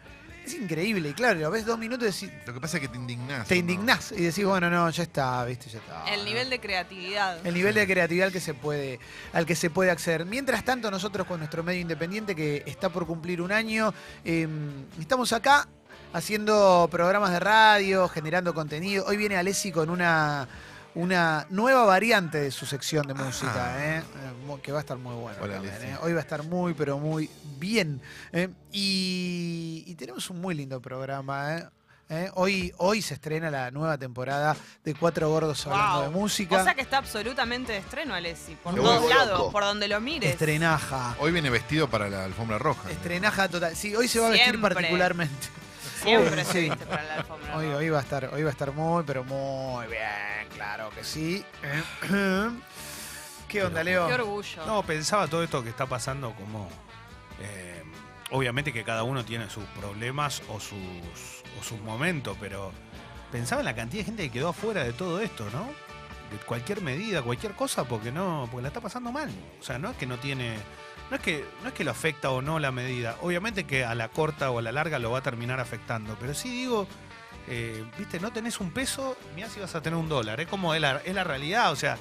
Es 0.48 0.54
increíble, 0.54 1.10
y 1.10 1.12
claro, 1.12 1.38
lo 1.40 1.50
ves 1.50 1.66
dos 1.66 1.78
minutos 1.78 2.22
y 2.22 2.26
decís- 2.26 2.46
Lo 2.46 2.54
que 2.54 2.60
pasa 2.60 2.78
es 2.78 2.80
que 2.80 2.88
te 2.88 2.96
indignás. 2.96 3.46
te 3.46 3.54
¿no? 3.56 3.60
indignás 3.60 4.12
y 4.12 4.22
decís, 4.22 4.46
bueno, 4.46 4.70
no, 4.70 4.88
ya 4.88 5.02
está, 5.02 5.44
viste, 5.44 5.68
ya 5.68 5.78
está. 5.78 6.04
El 6.10 6.24
nivel 6.24 6.48
de 6.48 6.58
creatividad. 6.58 7.46
El 7.46 7.52
nivel 7.52 7.74
de 7.74 7.86
creatividad 7.86 8.28
al 8.28 8.32
que 8.32 8.40
se 8.40 8.54
puede, 8.54 8.98
al 9.34 9.44
que 9.44 9.54
se 9.54 9.68
puede 9.68 9.90
acceder. 9.90 10.24
Mientras 10.24 10.64
tanto, 10.64 10.90
nosotros 10.90 11.26
con 11.26 11.40
nuestro 11.40 11.62
medio 11.62 11.80
independiente 11.82 12.34
que 12.34 12.62
está 12.64 12.88
por 12.88 13.06
cumplir 13.06 13.42
un 13.42 13.52
año, 13.52 13.92
eh, 14.24 14.48
estamos 14.98 15.34
acá 15.34 15.68
haciendo 16.14 16.88
programas 16.90 17.30
de 17.32 17.40
radio, 17.40 18.08
generando 18.08 18.54
contenido. 18.54 19.04
Hoy 19.06 19.18
viene 19.18 19.36
Alessi 19.36 19.70
con 19.70 19.90
una, 19.90 20.48
una 20.94 21.46
nueva 21.50 21.84
variante 21.84 22.38
de 22.38 22.50
su 22.50 22.66
sección 22.66 23.06
de 23.06 23.14
música, 23.14 23.52
Ah. 23.74 23.84
eh, 23.98 23.98
eh, 23.98 24.56
que 24.62 24.72
va 24.72 24.78
a 24.78 24.80
estar 24.80 24.96
muy 24.98 25.14
bueno. 25.14 25.38
Hola, 25.40 25.54
también, 25.54 25.74
Alessi. 25.74 25.92
eh. 25.92 25.96
Hoy 26.02 26.12
va 26.12 26.18
a 26.18 26.22
estar 26.22 26.42
muy, 26.42 26.74
pero 26.74 26.98
muy 26.98 27.30
bien. 27.58 28.00
eh. 28.32 28.48
Y, 28.72 29.84
y 29.86 29.94
tenemos 29.94 30.28
un 30.30 30.40
muy 30.40 30.54
lindo 30.54 30.80
programa. 30.80 31.56
eh. 31.56 31.64
Eh, 32.10 32.30
Hoy, 32.36 32.72
hoy 32.78 33.02
se 33.02 33.12
estrena 33.14 33.50
la 33.50 33.70
nueva 33.70 33.98
temporada 33.98 34.56
de 34.82 34.94
Cuatro 34.94 35.28
Gordos 35.28 35.66
hablando 35.66 35.94
Wow. 35.96 36.02
de 36.04 36.08
música. 36.08 36.56
O 36.58 36.64
sea 36.64 36.74
que 36.74 36.80
está 36.80 36.96
absolutamente 36.96 37.72
de 37.72 37.78
estreno, 37.78 38.14
Alessi. 38.14 38.54
Por 38.54 38.74
todos 38.74 39.08
lados, 39.10 39.38
loco. 39.38 39.52
por 39.52 39.62
donde 39.64 39.88
lo 39.88 40.00
mires. 40.00 40.30
Estrenaja. 40.30 41.16
Hoy 41.20 41.32
viene 41.32 41.50
vestido 41.50 41.90
para 41.90 42.08
la 42.08 42.24
alfombra 42.24 42.56
roja. 42.58 42.90
Estrenaja 42.90 43.48
total. 43.50 43.76
Sí, 43.76 43.94
hoy 43.94 44.08
se 44.08 44.20
va 44.20 44.28
a 44.28 44.30
vestir 44.30 44.58
particularmente. 44.58 45.48
Siempre 46.02 46.44
se 46.46 46.52
Sí. 46.52 46.60
viste 46.70 46.86
para 46.86 47.02
la 47.02 47.14
alfombra. 47.16 47.27
Hoy, 47.54 47.88
va 47.88 47.98
a 47.98 48.02
estar, 48.02 48.30
hoy 48.32 48.42
va 48.42 48.48
a 48.50 48.52
estar 48.52 48.72
muy, 48.72 49.02
pero 49.04 49.24
muy 49.24 49.86
bien, 49.86 50.48
claro 50.54 50.90
que 50.90 51.02
sí. 51.02 51.44
¿Qué 53.48 53.64
onda, 53.64 53.82
Leo? 53.82 54.06
Qué 54.06 54.14
orgullo. 54.14 54.66
No, 54.66 54.82
pensaba 54.82 55.26
todo 55.26 55.42
esto 55.42 55.62
que 55.62 55.70
está 55.70 55.86
pasando 55.86 56.34
como... 56.34 56.68
eh, 57.40 57.82
obviamente 58.30 58.72
que 58.72 58.84
cada 58.84 59.02
uno 59.02 59.24
tiene 59.24 59.48
sus 59.48 59.64
problemas 59.80 60.42
o 60.48 60.60
sus, 60.60 61.42
o 61.58 61.64
sus 61.64 61.80
momentos, 61.80 62.36
pero 62.38 62.70
pensaba 63.32 63.62
en 63.62 63.66
la 63.66 63.74
cantidad 63.74 64.02
de 64.02 64.06
gente 64.06 64.22
que 64.24 64.30
quedó 64.30 64.50
afuera 64.50 64.84
de 64.84 64.92
todo 64.92 65.20
esto, 65.20 65.48
¿no? 65.50 65.66
de 66.30 66.36
cualquier 66.44 66.82
medida, 66.82 67.22
cualquier 67.22 67.54
cosa, 67.54 67.84
porque 67.84 68.12
no, 68.12 68.46
porque 68.50 68.62
la 68.62 68.68
está 68.68 68.82
pasando 68.82 69.10
mal. 69.10 69.30
O 69.60 69.62
sea, 69.64 69.78
no 69.78 69.90
es 69.90 69.96
que 69.96 70.06
no 70.06 70.18
tiene, 70.18 70.56
no 71.10 71.16
es 71.16 71.22
que, 71.22 71.44
no 71.62 71.68
es 71.68 71.74
que 71.74 71.84
lo 71.84 71.90
afecta 71.90 72.30
o 72.30 72.42
no 72.42 72.58
la 72.58 72.70
medida. 72.70 73.16
Obviamente 73.22 73.64
que 73.64 73.84
a 73.84 73.94
la 73.94 74.08
corta 74.08 74.50
o 74.50 74.58
a 74.58 74.62
la 74.62 74.70
larga 74.72 74.98
lo 74.98 75.10
va 75.10 75.20
a 75.20 75.22
terminar 75.22 75.58
afectando, 75.58 76.16
pero 76.20 76.34
sí 76.34 76.50
digo, 76.50 76.86
eh, 77.48 77.84
viste, 77.98 78.20
no 78.20 78.32
tenés 78.32 78.60
un 78.60 78.70
peso, 78.70 79.16
mirá 79.34 79.48
si 79.48 79.60
vas 79.60 79.74
a 79.74 79.80
tener 79.82 79.98
un 79.98 80.08
dólar. 80.08 80.40
Es 80.40 80.46
como 80.48 80.74
es 80.74 80.80
la, 80.80 80.98
es 81.04 81.14
la 81.14 81.24
realidad, 81.24 81.72
o 81.72 81.76
sea, 81.76 81.96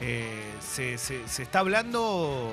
eh, 0.00 0.52
se, 0.60 0.98
se- 0.98 1.26
se 1.28 1.42
está 1.42 1.60
hablando, 1.60 2.52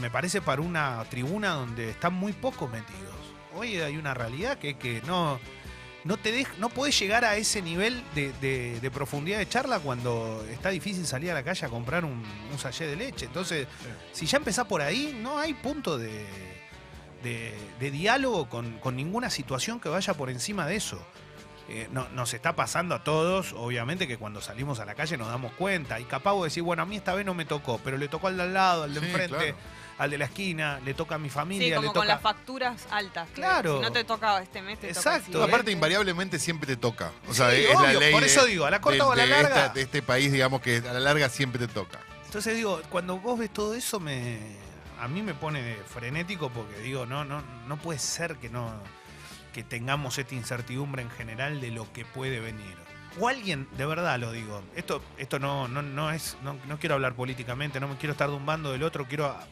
me 0.00 0.10
parece, 0.10 0.40
para 0.40 0.62
una 0.62 1.04
tribuna 1.10 1.50
donde 1.54 1.90
están 1.90 2.14
muy 2.14 2.32
pocos 2.32 2.70
metidos. 2.70 3.14
Hoy 3.56 3.76
hay 3.80 3.96
una 3.96 4.14
realidad 4.14 4.58
que 4.58 4.70
es 4.70 4.76
que 4.76 5.00
no, 5.06 5.38
no 6.04 6.16
te 6.16 6.36
dej- 6.42 6.56
no 6.58 6.68
podés 6.68 6.98
llegar 6.98 7.24
a 7.24 7.36
ese 7.36 7.62
nivel 7.62 8.02
de, 8.14 8.32
de- 8.40 8.80
de 8.80 8.90
profundidad 8.90 9.38
de 9.38 9.48
charla 9.48 9.78
cuando 9.78 10.44
está 10.50 10.70
difícil 10.70 11.06
salir 11.06 11.30
a 11.30 11.34
la 11.34 11.42
calle 11.44 11.64
a 11.66 11.68
comprar 11.68 12.04
un, 12.04 12.22
un 12.52 12.58
sachet 12.58 12.88
de 12.88 12.96
leche. 12.96 13.26
Entonces, 13.26 13.66
si 14.12 14.26
ya 14.26 14.38
empezás 14.38 14.66
por 14.66 14.82
ahí, 14.82 15.16
no 15.22 15.38
hay 15.38 15.54
punto 15.54 15.96
de, 15.98 16.26
de- 17.22 17.54
de 17.80 17.90
diálogo 17.90 18.48
con, 18.48 18.78
con 18.80 18.96
ninguna 18.96 19.30
situación 19.30 19.80
que 19.80 19.88
vaya 19.88 20.14
por 20.14 20.30
encima 20.30 20.66
de 20.66 20.76
eso. 20.76 21.04
Eh, 21.68 21.88
no- 21.90 22.06
nos 22.10 22.34
está 22.34 22.54
pasando 22.54 22.94
a 22.94 23.02
todos, 23.02 23.54
obviamente 23.54 24.06
que 24.06 24.18
cuando 24.18 24.42
salimos 24.42 24.80
a 24.80 24.84
la 24.84 24.94
calle 24.94 25.16
nos 25.16 25.28
damos 25.28 25.52
cuenta. 25.52 25.98
Y 25.98 26.04
capaz 26.04 26.32
vos 26.32 26.48
decís, 26.48 26.62
bueno, 26.62 26.82
a 26.82 26.86
mí 26.86 26.96
esta 26.96 27.14
vez 27.14 27.24
no 27.24 27.32
me 27.32 27.46
tocó, 27.46 27.80
pero 27.82 27.96
le 27.96 28.06
tocó 28.08 28.26
al 28.28 28.36
de 28.36 28.42
al 28.42 28.52
lado, 28.54 28.82
al 28.82 28.92
de 28.92 29.00
Sí, 29.00 29.06
enfrente, 29.06 29.36
claro. 29.36 29.56
al 29.96 30.10
de 30.10 30.18
la 30.18 30.24
esquina, 30.26 30.78
le 30.84 30.92
toca 30.92 31.14
a 31.14 31.18
mi 31.18 31.28
Sí, 31.30 31.34
familia, 31.34 31.76
como 31.76 31.82
le 31.82 31.86
con 31.88 31.94
toca... 32.02 32.06
las 32.06 32.20
facturas 32.20 32.86
altas. 32.90 33.28
Claro. 33.34 33.76
Si 33.78 33.82
no 33.82 33.92
te 33.92 34.04
toca 34.04 34.42
este 34.42 34.60
mes, 34.60 34.78
te 34.78 34.88
toca 34.88 34.98
Exacto. 35.00 35.24
Siguiente. 35.26 35.48
aparte, 35.48 35.70
invariablemente 35.72 36.38
siempre 36.38 36.66
te 36.66 36.76
toca. 36.76 37.12
O 37.28 37.32
sea, 37.32 37.50
Sí, 37.50 37.64
es 37.64 37.80
la 37.80 37.92
ley. 37.94 38.12
por 38.12 38.20
de- 38.20 38.26
eso 38.26 38.44
digo, 38.44 38.66
a 38.66 38.70
la 38.70 38.82
corta 38.82 38.96
de- 38.96 39.08
o 39.08 39.12
a 39.12 39.16
la 39.16 39.22
de 39.22 39.28
larga. 39.30 39.48
esta- 39.48 39.68
de 39.72 39.80
este 39.82 40.02
país, 40.02 40.30
digamos 40.32 40.60
que 40.60 40.76
a 40.86 40.92
la 40.92 41.00
larga 41.00 41.30
siempre 41.30 41.66
te 41.66 41.72
toca. 41.72 41.98
Entonces 42.26 42.56
digo, 42.56 42.82
cuando 42.90 43.16
vos 43.18 43.38
ves 43.38 43.48
todo 43.50 43.72
eso, 43.74 44.00
me, 44.00 44.38
a 45.00 45.08
mí 45.08 45.22
me 45.22 45.32
pone 45.32 45.76
frenético 45.86 46.50
porque 46.50 46.78
digo, 46.80 47.06
no, 47.06 47.24
no, 47.24 47.42
no 47.66 47.76
puede 47.78 47.98
ser 47.98 48.36
que 48.36 48.50
no 48.50 48.70
que 49.54 49.62
tengamos 49.62 50.18
esta 50.18 50.34
incertidumbre 50.34 51.00
en 51.00 51.08
general 51.10 51.62
de 51.62 51.70
lo 51.70 51.90
que 51.94 52.04
puede 52.04 52.40
venir. 52.40 52.76
O 53.18 53.28
alguien, 53.28 53.68
de 53.78 53.86
verdad 53.86 54.18
lo 54.18 54.32
digo, 54.32 54.62
esto, 54.74 55.00
esto 55.16 55.38
no, 55.38 55.68
no, 55.68 55.80
no 55.80 56.10
es, 56.10 56.36
no, 56.42 56.58
no 56.66 56.78
quiero 56.78 56.96
hablar 56.96 57.14
políticamente, 57.14 57.78
no 57.80 57.86
me 57.88 57.96
quiero 57.96 58.12
estar 58.12 58.28
de 58.28 58.34
un 58.34 58.44
bando 58.44 58.72
del 58.72 58.82
otro, 58.82 59.06
quiero 59.06 59.26
a- 59.26 59.46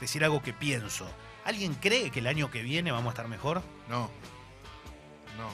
decir 0.00 0.22
algo 0.22 0.42
que 0.42 0.52
pienso. 0.52 1.10
¿Alguien 1.44 1.74
cree 1.74 2.10
que 2.10 2.20
el 2.20 2.26
año 2.28 2.50
que 2.50 2.62
viene 2.62 2.92
vamos 2.92 3.06
a 3.06 3.10
estar 3.14 3.26
mejor? 3.28 3.62
No. 3.88 4.10
No. 5.38 5.48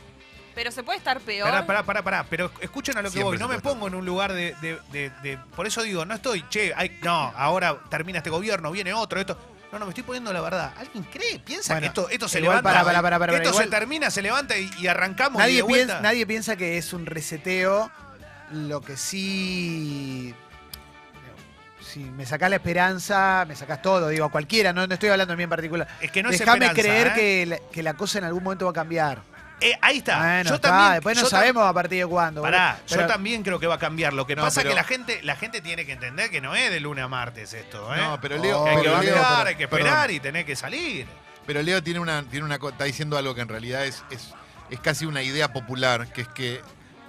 Pero 0.55 0.73
se 0.73 0.83
puede 0.83 0.99
estar 0.99 1.21
peor. 1.21 1.49
Pará, 1.49 1.65
pará, 1.65 1.85
pará, 1.85 2.03
pará, 2.03 2.27
pero 2.29 2.51
escuchen 2.61 2.99
a 2.99 3.03
lo 3.03 3.09
que 3.09 3.13
Siempre 3.13 3.39
voy. 3.39 3.39
No 3.39 3.47
me 3.47 3.61
pongo 3.61 3.87
en 3.87 3.95
un 3.95 4.05
lugar 4.05 4.33
de, 4.33 4.57
de- 4.61 4.81
de- 4.91 5.11
de- 5.23 5.39
Por 5.55 5.69
eso 5.69 5.83
digo, 5.85 6.05
no 6.05 6.15
estoy, 6.15 6.45
che, 6.51 6.75
no, 7.03 7.33
ahora 7.37 7.79
termina 7.89 8.19
este 8.19 8.31
gobierno, 8.31 8.73
viene 8.73 8.93
otro, 8.93 9.21
esto. 9.21 9.39
No, 9.73 9.79
no, 9.79 9.85
me 9.85 9.91
estoy 9.91 10.05
poniendo 10.05 10.33
la 10.33 10.41
verdad. 10.41 10.73
¿Alguien 10.79 11.05
cree? 11.05 11.39
¿Piensa 11.41 11.75
Bueno, 11.75 11.83
que 11.85 11.87
esto, 11.89 12.09
esto 12.09 12.29
se 12.29 12.41
levanta? 12.41 12.63
pará, 12.63 12.83
pará, 12.85 13.03
pará, 13.19 13.37
esto 13.37 13.51
igual- 13.51 13.65
se 13.65 13.71
termina, 13.71 14.11
se 14.11 14.23
levanta 14.23 14.57
y, 14.57 14.71
y 14.79 14.87
arrancamos 14.87 15.37
y 15.41 15.45
Nadie 15.45 15.57
de 15.63 15.65
piensa, 15.65 16.01
nadie 16.01 16.27
piensa 16.27 16.57
que 16.57 16.79
es 16.79 16.93
un 16.93 17.05
reseteo. 17.07 17.91
Lo 18.51 18.81
que 18.81 18.97
sí. 18.97 20.35
Si 21.83 22.01
me 22.01 22.25
sacás 22.27 22.51
la 22.51 22.57
esperanza, 22.57 23.45
me 23.47 23.57
sacás 23.57 23.81
todo, 23.83 24.09
digo, 24.09 24.25
a 24.27 24.31
cualquiera, 24.31 24.73
no, 24.73 24.87
no 24.87 24.93
estoy 24.95 25.09
hablando 25.11 25.33
de 25.33 25.37
mí 25.39 25.43
en 25.45 25.51
particular. 25.51 25.89
Es 26.01 26.11
que 26.11 26.23
no 26.23 26.31
es 26.31 26.41
esperanza, 26.41 26.75
creer 26.75 27.07
¿eh? 27.09 27.13
que, 27.15 27.47
la, 27.47 27.59
que 27.73 27.83
la 27.83 27.95
cosa 27.95 28.19
en 28.19 28.25
algún 28.25 28.43
momento 28.45 28.65
va 28.67 28.71
a 28.73 28.75
cambiar. 28.75 29.23
Eh, 29.61 29.77
ahí 29.81 29.99
está. 29.99 30.19
Bueno, 30.19 30.49
yo 30.51 30.55
está, 30.57 30.69
también, 30.69 30.93
después 30.95 31.17
no 31.17 31.23
yo 31.23 31.29
tam- 31.29 31.31
sabemos 31.31 31.65
a 31.67 31.73
partir 31.73 31.99
de 31.99 32.07
cuándo. 32.07 32.43
Pará. 32.43 32.79
Pero- 32.89 33.01
yo 33.03 33.07
también 33.09 33.43
creo 33.43 33.59
que 33.59 33.67
va 33.67 33.75
a 33.75 33.79
cambiar. 33.79 34.13
Lo 34.13 34.27
que 34.27 34.37
No, 34.37 34.43
pasa 34.43 34.61
es 34.63 34.69
que 34.69 34.75
la 34.75 34.85
gente, 34.85 35.21
la 35.23 35.35
gente 35.37 35.61
tiene 35.61 35.85
que 35.85 35.93
entender 35.93 36.31
que 36.31 36.41
no 36.41 36.55
es 36.55 36.71
de 36.71 36.79
lunes 36.81 37.05
a 37.05 37.09
martes 37.09 37.53
esto, 37.55 37.93
¿eh? 37.95 37.99
No, 37.99 38.21
pero 38.21 38.39
Leo, 38.39 38.61
Oh, 38.61 38.65
que 38.65 38.71
hay 38.71 38.81
que 38.83 38.89
bancar, 38.89 39.05
pero- 39.39 39.49
hay 39.49 39.55
que 39.57 39.69
perdón. 39.69 39.87
esperar 39.89 40.11
y 40.13 40.21
tener 40.21 40.45
que 40.47 40.55
salir. 40.57 41.07
Pero 41.47 41.63
Leo 41.63 41.83
tiene 41.83 41.99
una, 41.99 42.23
tiene 42.25 42.45
una, 42.45 42.55
está 42.57 42.85
diciendo 42.85 43.17
algo 43.19 43.35
que 43.35 43.41
en 43.41 43.49
realidad 43.49 43.85
es, 43.85 44.05
es, 44.11 44.33
es 44.71 44.79
casi 44.81 45.07
una 45.07 45.23
idea 45.23 45.53
popular, 45.53 46.07
que 46.13 46.21
es 46.21 46.29
que 46.29 46.61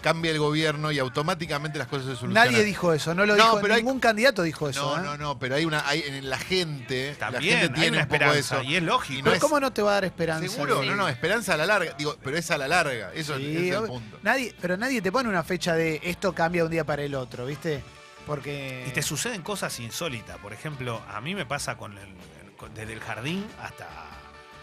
cambia 0.01 0.31
el 0.31 0.39
gobierno 0.39 0.91
y 0.91 0.99
automáticamente 0.99 1.77
las 1.77 1.87
cosas 1.87 2.05
se 2.07 2.15
solucionan. 2.15 2.51
Nadie 2.51 2.63
dijo 2.63 2.93
eso, 2.93 3.13
no 3.13 3.25
lo 3.25 3.35
No, 3.35 3.43
dijo, 3.43 3.59
pero 3.61 3.73
hay- 3.73 3.83
ningún 3.83 3.99
candidato 3.99 4.43
dijo 4.43 4.69
eso. 4.69 4.95
No, 4.97 5.01
¿eh? 5.01 5.05
no, 5.05 5.17
no, 5.17 5.39
pero 5.39 5.55
hay 5.55 5.65
una, 5.65 5.87
hay 5.87 6.01
en 6.05 6.29
la 6.29 6.37
gente, 6.37 7.11
la 7.19 7.31
También 7.31 7.59
gente 7.59 7.73
hay 7.75 7.81
tiene 7.81 7.97
una 7.97 8.03
un 8.03 8.07
poco 8.09 8.15
esperanza 8.23 8.61
eso. 8.61 8.63
y 8.69 8.75
es 8.75 8.83
lógico. 8.83 9.17
no 9.19 9.23
Pero 9.25 9.35
es- 9.35 9.41
¿cómo 9.41 9.59
no 9.59 9.71
te 9.73 9.81
va 9.81 9.91
a 9.91 9.93
dar 9.95 10.05
esperanza? 10.05 10.47
Seguro, 10.47 10.81
Sí. 10.81 10.87
no, 10.89 10.95
no, 10.95 11.07
esperanza 11.09 11.53
a 11.53 11.57
la 11.57 11.65
larga, 11.65 11.93
digo, 11.97 12.15
pero 12.23 12.37
es 12.37 12.49
a 12.51 12.57
la 12.57 12.67
larga, 12.67 13.11
eso 13.13 13.35
es- 13.35 13.39
Sí, 13.41 13.69
es 13.69 13.75
el 13.75 13.83
punto. 13.87 14.17
Nadie, 14.23 14.55
pero 14.61 14.77
nadie 14.77 15.01
te 15.01 15.11
pone 15.11 15.27
una 15.29 15.43
fecha 15.43 15.75
de 15.75 15.99
esto 16.03 16.33
cambia 16.33 16.63
un 16.63 16.71
día 16.71 16.83
para 16.85 17.03
el 17.03 17.13
otro, 17.15 17.45
¿viste? 17.45 17.83
Porque. 18.25 18.85
Y 18.87 18.91
te 18.91 19.01
suceden 19.01 19.41
cosas 19.41 19.79
insólitas. 19.79 20.37
Por 20.37 20.53
ejemplo, 20.53 21.01
a 21.09 21.19
mí 21.19 21.33
me 21.35 21.45
pasa 21.45 21.75
con 21.77 21.97
el, 21.97 22.07
el- 22.07 22.51
con- 22.57 22.73
desde 22.73 22.93
el 22.93 22.99
jardín 22.99 23.45
hasta, 23.61 23.87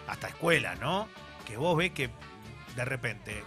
hasta 0.06 0.28
escuela, 0.28 0.76
¿no? 0.76 1.08
Que 1.46 1.56
vos 1.56 1.76
ves 1.76 1.90
que 1.90 2.10
de 2.76 2.84
repente. 2.84 3.42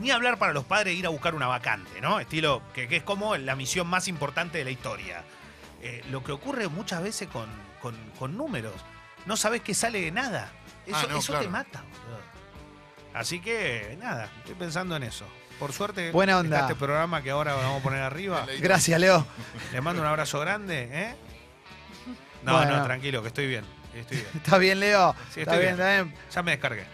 Ni 0.00 0.10
hablar 0.10 0.38
para 0.38 0.52
los 0.52 0.64
padres 0.64 0.94
ir 0.96 1.06
a 1.06 1.10
buscar 1.10 1.34
una 1.34 1.46
vacante, 1.46 2.00
¿no? 2.00 2.18
Estilo, 2.20 2.62
que, 2.74 2.88
que 2.88 2.96
es 2.96 3.02
como 3.02 3.36
la 3.36 3.54
misión 3.56 3.86
más 3.86 4.08
importante 4.08 4.58
de 4.58 4.64
la 4.64 4.70
historia. 4.70 5.22
Eh, 5.82 6.02
lo 6.10 6.24
que 6.24 6.32
ocurre 6.32 6.68
muchas 6.68 7.02
veces 7.02 7.28
con, 7.28 7.48
con- 7.80 8.10
con 8.18 8.36
números. 8.36 8.74
No 9.26 9.36
sabes 9.36 9.60
que 9.62 9.74
sale 9.74 10.00
de 10.00 10.10
nada. 10.10 10.50
Eso, 10.86 10.96
Ah, 10.98 11.06
no, 11.08 11.18
eso 11.18 11.32
claro. 11.32 11.44
te 11.44 11.50
mata, 11.50 11.82
boludo. 11.82 12.20
Así 13.14 13.40
que, 13.40 13.96
nada, 14.00 14.28
estoy 14.38 14.54
pensando 14.56 14.96
en 14.96 15.04
eso. 15.04 15.24
Por 15.58 15.72
suerte, 15.72 16.10
Buena 16.10 16.38
onda. 16.38 16.56
está 16.56 16.72
este 16.72 16.84
programa 16.84 17.22
que 17.22 17.30
ahora 17.30 17.54
vamos 17.54 17.80
a 17.80 17.82
poner 17.82 18.02
arriba. 18.02 18.44
Gracias, 18.60 18.98
Leo. 19.00 19.24
Le 19.72 19.80
mando 19.80 20.02
un 20.02 20.08
abrazo 20.08 20.40
grande, 20.40 20.88
¿eh? 20.90 21.14
No, 22.42 22.56
Bueno. 22.56 22.78
no, 22.78 22.84
tranquilo, 22.84 23.22
que 23.22 23.28
estoy 23.28 23.46
bien. 23.46 23.64
Estoy 23.94 24.16
bien. 24.16 24.28
Está 24.34 24.58
bien, 24.58 24.80
Leo. 24.80 25.14
Sí, 25.32 25.40
está 25.40 25.52
estoy 25.52 25.58
bien, 25.66 25.76
bien. 25.76 25.88
está 25.88 26.02
bien. 26.04 26.14
Ya 26.34 26.42
me 26.42 26.50
descargué. 26.50 26.84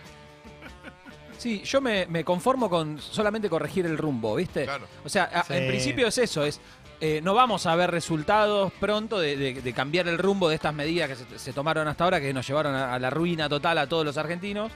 Sí, 1.41 1.63
yo 1.65 1.81
me, 1.81 2.05
me 2.07 2.23
conformo 2.25 2.69
con 2.69 3.01
solamente 3.01 3.49
corregir 3.49 3.87
el 3.87 3.97
rumbo, 3.97 4.35
¿viste? 4.37 4.65
Claro. 4.65 4.87
O 5.05 5.09
sea, 5.09 5.25
a- 5.25 5.45
Sí. 5.45 5.55
en 5.55 5.69
principio 5.69 6.07
es 6.09 6.19
eso, 6.19 6.45
es 6.45 6.61
eh, 7.01 7.21
no 7.23 7.33
vamos 7.33 7.65
a 7.65 7.75
ver 7.77 7.91
resultados 7.91 8.71
pronto 8.79 9.19
de, 9.19 9.35
de- 9.37 9.63
de 9.63 9.73
cambiar 9.73 10.07
el 10.07 10.19
rumbo 10.19 10.51
de 10.51 10.57
estas 10.57 10.75
medidas 10.75 11.09
que 11.09 11.17
se, 11.17 11.39
se 11.39 11.53
tomaron 11.55 11.89
hasta 11.89 12.05
ahora, 12.05 12.21
que 12.21 12.35
nos 12.35 12.47
llevaron 12.47 12.75
a, 12.75 12.93
a 12.95 12.99
la 12.99 13.09
ruina 13.09 13.49
total 13.49 13.79
a 13.79 13.87
todos 13.89 14.05
los 14.05 14.19
argentinos. 14.19 14.71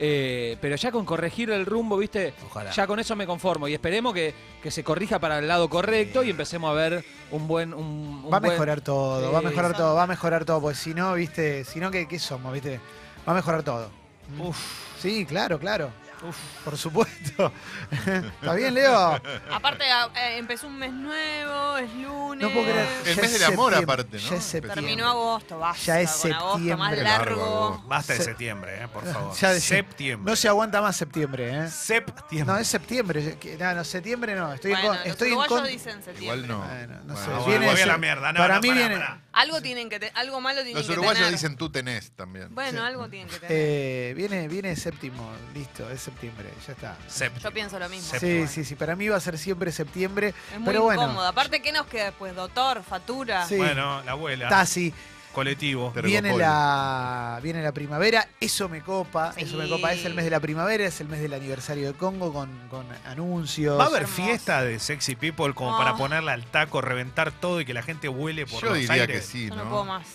Eh, 0.00 0.56
pero 0.60 0.74
ya 0.74 0.90
con 0.90 1.04
corregir 1.04 1.50
el 1.50 1.64
rumbo, 1.66 1.96
¿viste? 1.96 2.34
Ojalá. 2.44 2.72
Ya 2.72 2.84
con 2.88 2.98
eso 2.98 3.14
me 3.14 3.26
conformo 3.26 3.68
y 3.68 3.74
esperemos 3.74 4.12
que, 4.12 4.34
que 4.60 4.72
se 4.72 4.82
corrija 4.82 5.20
para 5.20 5.38
el 5.38 5.46
lado 5.46 5.68
correcto 5.70 6.24
y 6.24 6.30
empecemos 6.30 6.68
a 6.70 6.74
ver 6.74 7.04
un 7.30 7.46
buen... 7.46 7.72
Un, 7.72 8.22
un 8.24 8.32
Va 8.32 8.38
a 8.38 8.40
buen- 8.40 8.52
mejorar 8.54 8.80
todo, 8.80 9.30
va 9.30 9.38
a 9.38 9.42
mejorar 9.42 9.76
todo, 9.76 9.94
va 9.94 10.02
a 10.02 10.06
mejorar 10.08 10.44
todo, 10.44 10.60
porque 10.60 10.76
si 10.76 10.92
no, 10.94 11.14
viste, 11.14 11.64
si 11.64 11.78
no, 11.78 11.92
¿qué, 11.92 12.08
qué 12.08 12.18
somos, 12.18 12.52
viste? 12.52 12.80
Va 13.28 13.30
a 13.32 13.36
mejorar 13.36 13.62
todo. 13.62 13.88
Uf, 14.38 14.84
Sí, 15.00 15.26
claro, 15.26 15.58
claro. 15.58 15.90
Uf. 16.28 16.36
Por 16.64 16.76
supuesto. 16.78 17.52
¿Está 17.90 18.54
bien, 18.54 18.74
Leo? 18.74 19.20
Aparte, 19.52 19.84
a- 19.90 20.10
eh, 20.16 20.38
empezó 20.38 20.66
un 20.66 20.78
mes 20.78 20.92
nuevo, 20.92 21.76
es 21.76 21.92
lunes. 21.94 22.42
No 22.46 22.50
puedo 22.52 22.64
creer. 22.70 22.88
El 23.06 23.14
Ya 23.16 23.22
mes 23.22 23.32
es 23.32 23.40
del 23.40 23.52
amor, 23.52 23.72
septiembre, 23.72 23.94
aparte, 23.94 24.16
¿no? 24.16 24.30
Ya 24.30 24.36
es 24.36 24.44
septiembre. 24.44 24.74
Terminó 24.82 25.08
agosto, 25.08 25.58
basta. 25.58 25.84
Ya 25.84 26.00
es 26.00 26.10
con 26.16 26.32
agosto 26.32 26.58
más 26.58 26.90
septiembre. 26.90 27.02
largo. 27.02 27.36
Largo. 27.36 27.84
Basta 27.86 28.12
de 28.12 28.18
Se- 28.18 28.24
septiembre, 28.24 28.82
¿eh? 28.82 28.88
Por 28.88 29.04
favor. 29.12 29.34
Ya 29.36 29.50
de- 29.52 29.60
septiembre. 29.60 30.30
No 30.30 30.36
se 30.36 30.48
aguanta 30.48 30.80
más 30.82 30.96
septiembre, 30.96 31.50
¿eh? 31.64 31.68
Septiembre. 31.70 32.52
No, 32.52 32.58
es 32.58 32.68
septiembre. 32.68 33.38
que- 33.38 33.56
No, 33.58 33.74
no, 33.74 33.84
septiembre 33.84 34.34
no. 34.34 34.52
Estoy 34.52 34.72
Bueno, 34.72 34.84
en, 34.86 34.88
con- 34.90 34.98
los 34.98 35.06
estoy 35.06 35.28
en 35.28 35.34
uruguayos 35.34 35.60
con- 35.60 35.70
dicen 35.70 36.02
septiembre. 36.02 36.22
Igual 36.24 36.48
no. 36.48 36.58
Bueno, 36.58 36.94
no 37.04 37.14
Bueno, 37.14 37.16
sé. 37.20 37.30
bueno, 37.30 37.46
viene 37.46 37.66
voy 37.72 37.80
a 37.80 37.86
la 37.86 37.98
mierda. 37.98 38.32
No, 38.32 38.38
para 38.38 38.54
no, 38.56 38.60
mí 38.60 38.68
pará, 38.68 38.80
viene. 38.80 38.96
pará. 38.96 39.20
Algo 39.32 39.60
tienen 39.62 39.88
que 39.90 39.98
te- 39.98 40.12
algo 40.14 40.40
malo 40.40 40.58
tienen 40.62 40.76
Los 40.76 40.86
que 40.86 40.92
uruguayos 40.92 41.18
tener. 41.18 41.32
dicen 41.32 41.56
tú 41.56 41.70
tenés 41.70 42.12
también. 42.12 42.54
Bueno, 42.54 42.80
Sí. 42.80 42.86
algo 42.86 43.08
tienen 43.08 43.28
que 43.28 43.38
tener. 43.40 43.56
eh, 43.56 44.14
viene, 44.16 44.46
viene 44.48 44.76
séptimo, 44.76 45.28
listo, 45.54 45.90
es 45.90 46.00
septiembre, 46.14 46.50
ya 46.66 46.72
está. 46.72 46.96
Septiembre. 47.08 47.42
Yo 47.42 47.52
pienso 47.52 47.78
lo 47.78 47.88
mismo. 47.88 48.18
Sí, 48.18 48.46
sí, 48.48 48.64
sí, 48.64 48.74
para 48.74 48.96
mí 48.96 49.08
va 49.08 49.16
a 49.16 49.20
ser 49.20 49.36
siempre 49.38 49.72
septiembre, 49.72 50.34
Es 50.52 50.58
muy 50.58 50.66
pero 50.66 50.82
bueno, 50.84 51.02
incómodo. 51.02 51.26
Aparte, 51.26 51.60
¿qué 51.60 51.72
nos 51.72 51.86
queda 51.86 52.06
después? 52.06 52.34
Doctor, 52.34 52.82
factura. 52.82 53.46
Sí. 53.46 53.56
Bueno, 53.56 54.02
la 54.04 54.12
abuela. 54.12 54.48
Tasi, 54.48 54.92
Colectivo. 55.32 55.92
Viene 56.04 56.36
la, 56.36 57.40
viene 57.42 57.60
la 57.60 57.72
primavera, 57.72 58.28
eso 58.40 58.68
me 58.68 58.82
copa, 58.82 59.32
Sí. 59.32 59.40
eso 59.42 59.56
me 59.56 59.68
copa, 59.68 59.92
es 59.92 60.04
el 60.04 60.14
mes 60.14 60.24
de 60.24 60.30
la 60.30 60.38
primavera, 60.38 60.86
es 60.86 61.00
el 61.00 61.08
mes 61.08 61.20
del 61.20 61.34
aniversario 61.34 61.88
de 61.88 61.94
Congo 61.98 62.32
con, 62.32 62.68
con 62.68 62.86
anuncios. 63.04 63.76
¿Va 63.76 63.82
a 63.82 63.86
haber 63.88 64.02
Hermoso. 64.02 64.22
fiesta 64.22 64.62
de 64.62 64.78
sexy 64.78 65.16
people 65.16 65.52
como 65.52 65.74
Oh. 65.74 65.78
para 65.78 65.96
ponerla 65.96 66.34
al 66.34 66.44
taco, 66.44 66.80
reventar 66.80 67.32
todo 67.32 67.60
y 67.60 67.64
que 67.64 67.74
la 67.74 67.82
gente 67.82 68.06
vuele 68.06 68.46
por 68.46 68.60
Yo 68.62 68.68
los 68.68 68.78
diría 68.78 68.92
aires? 68.92 69.22
que 69.22 69.26
sí, 69.26 69.48
Yo 69.48 69.56
¿no? 69.56 69.64
no 69.64 69.70
puedo 69.70 69.84
más. 69.84 70.06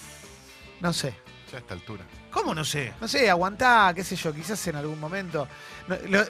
No 0.79 0.93
sé, 0.93 1.13
Ya 1.51 1.57
a 1.57 1.59
esta 1.59 1.73
altura. 1.73 2.05
¿Cómo 2.31 2.53
no 2.53 2.63
sé? 2.63 2.93
no 3.01 3.07
sé, 3.07 3.29
aguantá, 3.29 3.91
qué 3.95 4.03
sé 4.03 4.15
yo, 4.15 4.33
quizás 4.33 4.65
en 4.67 4.75
algún 4.75 4.99
momento. 4.99 5.47
No, 5.87 5.95
lo- 6.09 6.23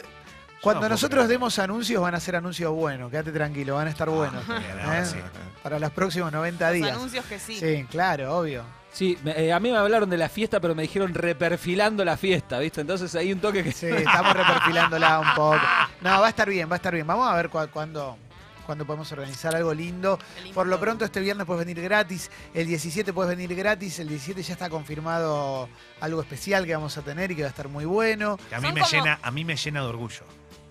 cuando 0.61 0.89
nosotros 0.89 1.19
creer. 1.25 1.29
demos 1.39 1.57
anuncios 1.59 2.01
van 2.01 2.15
a 2.15 2.19
ser 2.19 2.35
anuncios 2.35 2.73
buenos, 2.73 3.09
quédate 3.09 3.31
tranquilo, 3.31 3.75
van 3.75 3.87
a 3.87 3.91
estar 3.91 4.09
buenos. 4.09 4.45
Bien, 4.47 4.61
ahora 4.83 5.01
¿eh? 5.01 5.05
sí. 5.05 5.17
Para 5.63 5.79
los 5.79 5.91
próximos 5.91 6.31
90 6.33 6.65
Los 6.65 6.73
días. 6.75 6.91
anuncios 6.97 7.25
que 7.25 7.39
sí. 7.39 7.57
Sí, 7.59 7.85
claro, 7.89 8.37
obvio. 8.37 8.63
Sí, 8.91 9.17
me- 9.23 9.31
eh, 9.39 9.53
a 9.53 9.59
mí 9.59 9.71
me 9.71 9.77
hablaron 9.77 10.09
de 10.09 10.17
la 10.17 10.27
fiesta, 10.27 10.59
pero 10.59 10.75
me 10.75 10.81
dijeron 10.81 11.13
reperfilando 11.13 12.03
la 12.03 12.17
fiesta, 12.17 12.59
¿viste? 12.59 12.81
Entonces 12.81 13.13
hay 13.15 13.31
un 13.31 13.39
toque 13.39 13.63
que... 13.63 13.71
Sí, 13.71 13.85
estamos 13.87 14.33
reperfilándola 14.33 15.19
un 15.19 15.33
poco. 15.35 15.59
No, 16.01 16.19
va 16.19 16.25
a 16.25 16.29
estar 16.29 16.49
bien, 16.49 16.67
va 16.69 16.73
a 16.73 16.77
estar 16.77 16.93
bien. 16.93 17.05
Vamos 17.07 17.29
a 17.29 17.35
ver 17.35 17.49
cua- 17.49 17.69
cuándo, 17.69 18.17
cuando 18.69 18.85
podemos 18.85 19.11
organizar 19.11 19.55
algo 19.55 19.73
lindo. 19.73 20.19
Por 20.53 20.67
lo 20.67 20.79
pronto 20.79 21.03
este 21.03 21.19
viernes 21.21 21.47
puedes 21.47 21.65
venir 21.65 21.81
gratis, 21.83 22.29
el 22.53 22.67
17 22.67 23.11
puedes 23.13 23.35
venir 23.35 23.55
gratis, 23.55 23.97
el 23.97 24.07
17 24.09 24.43
ya 24.43 24.53
está 24.53 24.69
confirmado 24.69 25.67
algo 26.01 26.21
especial 26.21 26.67
que 26.67 26.75
vamos 26.75 26.95
a 26.95 27.01
tener 27.01 27.31
y 27.31 27.35
que 27.35 27.41
va 27.41 27.47
a 27.47 27.49
estar 27.49 27.67
muy 27.67 27.85
bueno. 27.85 28.37
Que 28.47 28.53
a 28.53 28.59
mí 28.59 28.67
Son 28.67 28.75
me 28.75 28.81
como- 28.81 28.91
llena, 28.91 29.19
a 29.23 29.31
mí 29.31 29.43
me 29.43 29.55
llena 29.55 29.81
de 29.81 29.87
orgullo. 29.87 30.21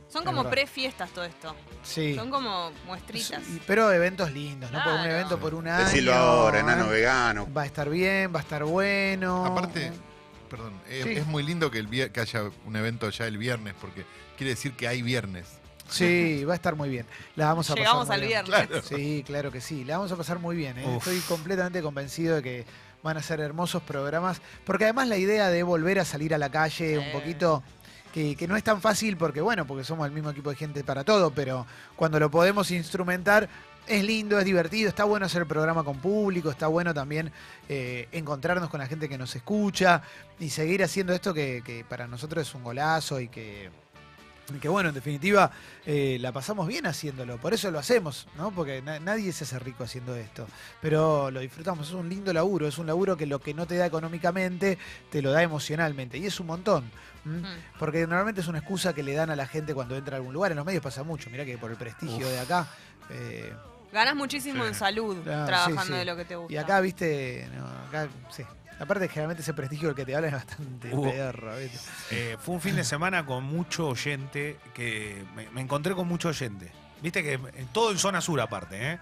Son 0.08 0.22
como 0.24 0.38
verdad. 0.44 0.50
pre-fiestas 0.52 1.10
todo 1.10 1.24
esto. 1.24 1.56
Sí. 1.82 2.14
Son 2.14 2.30
como 2.30 2.70
muestritas. 2.86 3.42
Pero 3.66 3.90
eventos 3.90 4.30
lindos, 4.30 4.70
¿no? 4.70 4.78
Por 4.84 4.92
un 4.92 4.98
Claro. 5.00 5.12
evento 5.14 5.38
por 5.40 5.54
un 5.56 5.66
año. 5.66 5.84
Decirlo 5.86 6.14
ahora, 6.14 6.60
enano 6.60 6.86
¿eh? 6.86 6.90
vegano. 6.90 7.48
Va 7.52 7.62
a 7.62 7.66
estar 7.66 7.90
bien, 7.90 8.32
va 8.32 8.38
a 8.38 8.42
estar 8.42 8.62
bueno. 8.62 9.44
Aparte, 9.44 9.90
perdón, 10.48 10.80
eh, 10.86 11.00
Sí. 11.02 11.10
es 11.14 11.26
muy 11.26 11.42
lindo 11.42 11.68
que, 11.72 11.80
el 11.80 11.88
vier- 11.90 12.12
que 12.12 12.20
haya 12.20 12.44
un 12.64 12.76
evento 12.76 13.10
ya 13.10 13.26
el 13.26 13.38
viernes, 13.38 13.74
porque 13.80 14.06
quiere 14.36 14.50
decir 14.50 14.74
que 14.74 14.86
hay 14.86 15.02
viernes. 15.02 15.57
Sí, 15.88 16.44
va 16.44 16.52
a 16.52 16.56
estar 16.56 16.76
muy 16.76 16.88
bien. 16.88 17.06
La 17.36 17.46
vamos 17.46 17.70
a 17.70 17.74
Llegamos 17.74 18.06
pasar 18.06 18.14
al 18.14 18.20
muy 18.20 18.28
bien. 18.28 18.44
viernes. 18.44 18.84
Sí, 18.84 19.24
claro 19.26 19.50
que 19.50 19.60
sí. 19.60 19.84
La 19.84 19.96
vamos 19.96 20.12
a 20.12 20.16
pasar 20.16 20.38
muy 20.38 20.56
bien. 20.56 20.78
¿eh? 20.78 20.96
Estoy 20.96 21.18
completamente 21.20 21.82
convencido 21.82 22.36
de 22.36 22.42
que 22.42 22.66
van 23.02 23.16
a 23.16 23.22
ser 23.22 23.40
hermosos 23.40 23.82
programas. 23.82 24.40
Porque 24.64 24.84
además 24.84 25.08
la 25.08 25.16
idea 25.16 25.48
de 25.48 25.62
volver 25.62 25.98
a 25.98 26.04
salir 26.04 26.34
a 26.34 26.38
la 26.38 26.50
calle 26.50 26.98
un 26.98 27.12
poquito, 27.12 27.62
que, 28.12 28.36
que 28.36 28.48
no 28.48 28.56
es 28.56 28.64
tan 28.64 28.80
fácil 28.80 29.16
porque, 29.16 29.40
bueno, 29.40 29.66
porque 29.66 29.84
somos 29.84 30.06
el 30.06 30.12
mismo 30.12 30.30
equipo 30.30 30.50
de 30.50 30.56
gente 30.56 30.84
para 30.84 31.04
todo, 31.04 31.30
pero 31.30 31.66
cuando 31.96 32.18
lo 32.18 32.30
podemos 32.30 32.70
instrumentar, 32.70 33.48
es 33.86 34.04
lindo, 34.04 34.38
es 34.38 34.44
divertido, 34.44 34.88
está 34.88 35.04
bueno 35.04 35.24
hacer 35.26 35.42
el 35.42 35.48
programa 35.48 35.82
con 35.82 35.98
público, 35.98 36.50
está 36.50 36.66
bueno 36.66 36.92
también 36.92 37.32
eh, 37.68 38.06
encontrarnos 38.12 38.68
con 38.68 38.80
la 38.80 38.86
gente 38.86 39.08
que 39.08 39.16
nos 39.16 39.34
escucha 39.34 40.02
y 40.38 40.50
seguir 40.50 40.82
haciendo 40.84 41.14
esto 41.14 41.32
que, 41.32 41.62
que 41.64 41.84
para 41.84 42.06
nosotros 42.06 42.46
es 42.46 42.54
un 42.54 42.62
golazo 42.64 43.18
y 43.18 43.28
que, 43.28 43.70
que 44.60 44.68
bueno, 44.68 44.88
en 44.88 44.94
definitiva, 44.94 45.50
eh, 45.84 46.16
la 46.20 46.32
pasamos 46.32 46.66
bien 46.66 46.86
haciéndolo. 46.86 47.36
Por 47.38 47.52
eso 47.52 47.70
lo 47.70 47.78
hacemos, 47.78 48.26
¿no? 48.36 48.50
Porque 48.50 48.80
na- 48.80 48.98
nadie 48.98 49.30
se 49.32 49.44
hace 49.44 49.58
rico 49.58 49.84
haciendo 49.84 50.14
esto. 50.16 50.46
Pero 50.80 51.30
lo 51.30 51.40
disfrutamos, 51.40 51.88
es 51.88 51.94
un 51.94 52.08
lindo 52.08 52.32
laburo, 52.32 52.66
es 52.66 52.78
un 52.78 52.86
laburo 52.86 53.16
que 53.16 53.26
lo 53.26 53.40
que 53.40 53.52
no 53.54 53.66
te 53.66 53.76
da 53.76 53.84
económicamente, 53.86 54.78
te 55.10 55.20
lo 55.22 55.30
da 55.32 55.42
emocionalmente. 55.42 56.16
Y 56.18 56.26
es 56.26 56.40
un 56.40 56.46
montón. 56.46 56.90
Mm. 57.24 57.42
Porque 57.78 58.06
normalmente 58.06 58.40
es 58.40 58.48
una 58.48 58.58
excusa 58.58 58.94
que 58.94 59.02
le 59.02 59.12
dan 59.12 59.28
a 59.30 59.36
la 59.36 59.46
gente 59.46 59.74
cuando 59.74 59.96
entra 59.96 60.16
a 60.16 60.18
algún 60.18 60.32
lugar. 60.32 60.52
En 60.52 60.56
los 60.56 60.64
medios 60.66 60.82
pasa 60.82 61.02
mucho, 61.02 61.28
mirá 61.30 61.44
que 61.44 61.58
por 61.58 61.70
el 61.70 61.76
prestigio 61.76 62.26
de 62.28 62.38
acá. 62.40 62.66
eh, 63.10 63.52
Ganas 63.92 64.14
muchísimo 64.16 64.64
Sí. 64.64 64.68
en 64.68 64.74
salud 64.74 65.16
trabajando 65.24 65.80
sí, 65.82 65.86
sí. 65.88 65.92
de 65.94 66.04
lo 66.04 66.14
que 66.16 66.24
te 66.26 66.36
gusta. 66.36 66.52
y 66.52 66.56
acá, 66.58 66.78
viste, 66.80 67.48
no, 67.56 67.66
acá, 67.88 68.06
sí. 68.30 68.42
Aparte, 68.80 69.08
generalmente 69.08 69.42
ese 69.42 69.54
prestigio 69.54 69.88
del 69.88 69.96
que 69.96 70.04
te 70.06 70.14
habla 70.14 70.28
es 70.28 70.34
bastante 70.34 70.90
Hubo- 70.94 71.10
perro, 71.10 71.56
¿viste? 71.56 71.78
Eh, 72.10 72.36
fue 72.40 72.54
un 72.54 72.60
fin 72.60 72.76
de 72.76 72.84
semana 72.84 73.26
con 73.26 73.42
mucho 73.44 73.88
oyente, 73.88 74.58
que 74.74 75.24
me, 75.34 75.48
me 75.50 75.60
encontré 75.60 75.94
con 75.94 76.06
mucho 76.06 76.28
oyente. 76.28 76.70
Viste 77.02 77.22
que 77.22 77.34
en 77.34 77.66
todo 77.72 77.90
en 77.92 77.98
zona 77.98 78.20
sur 78.20 78.40
aparte, 78.40 78.92
¿eh? 78.92 78.98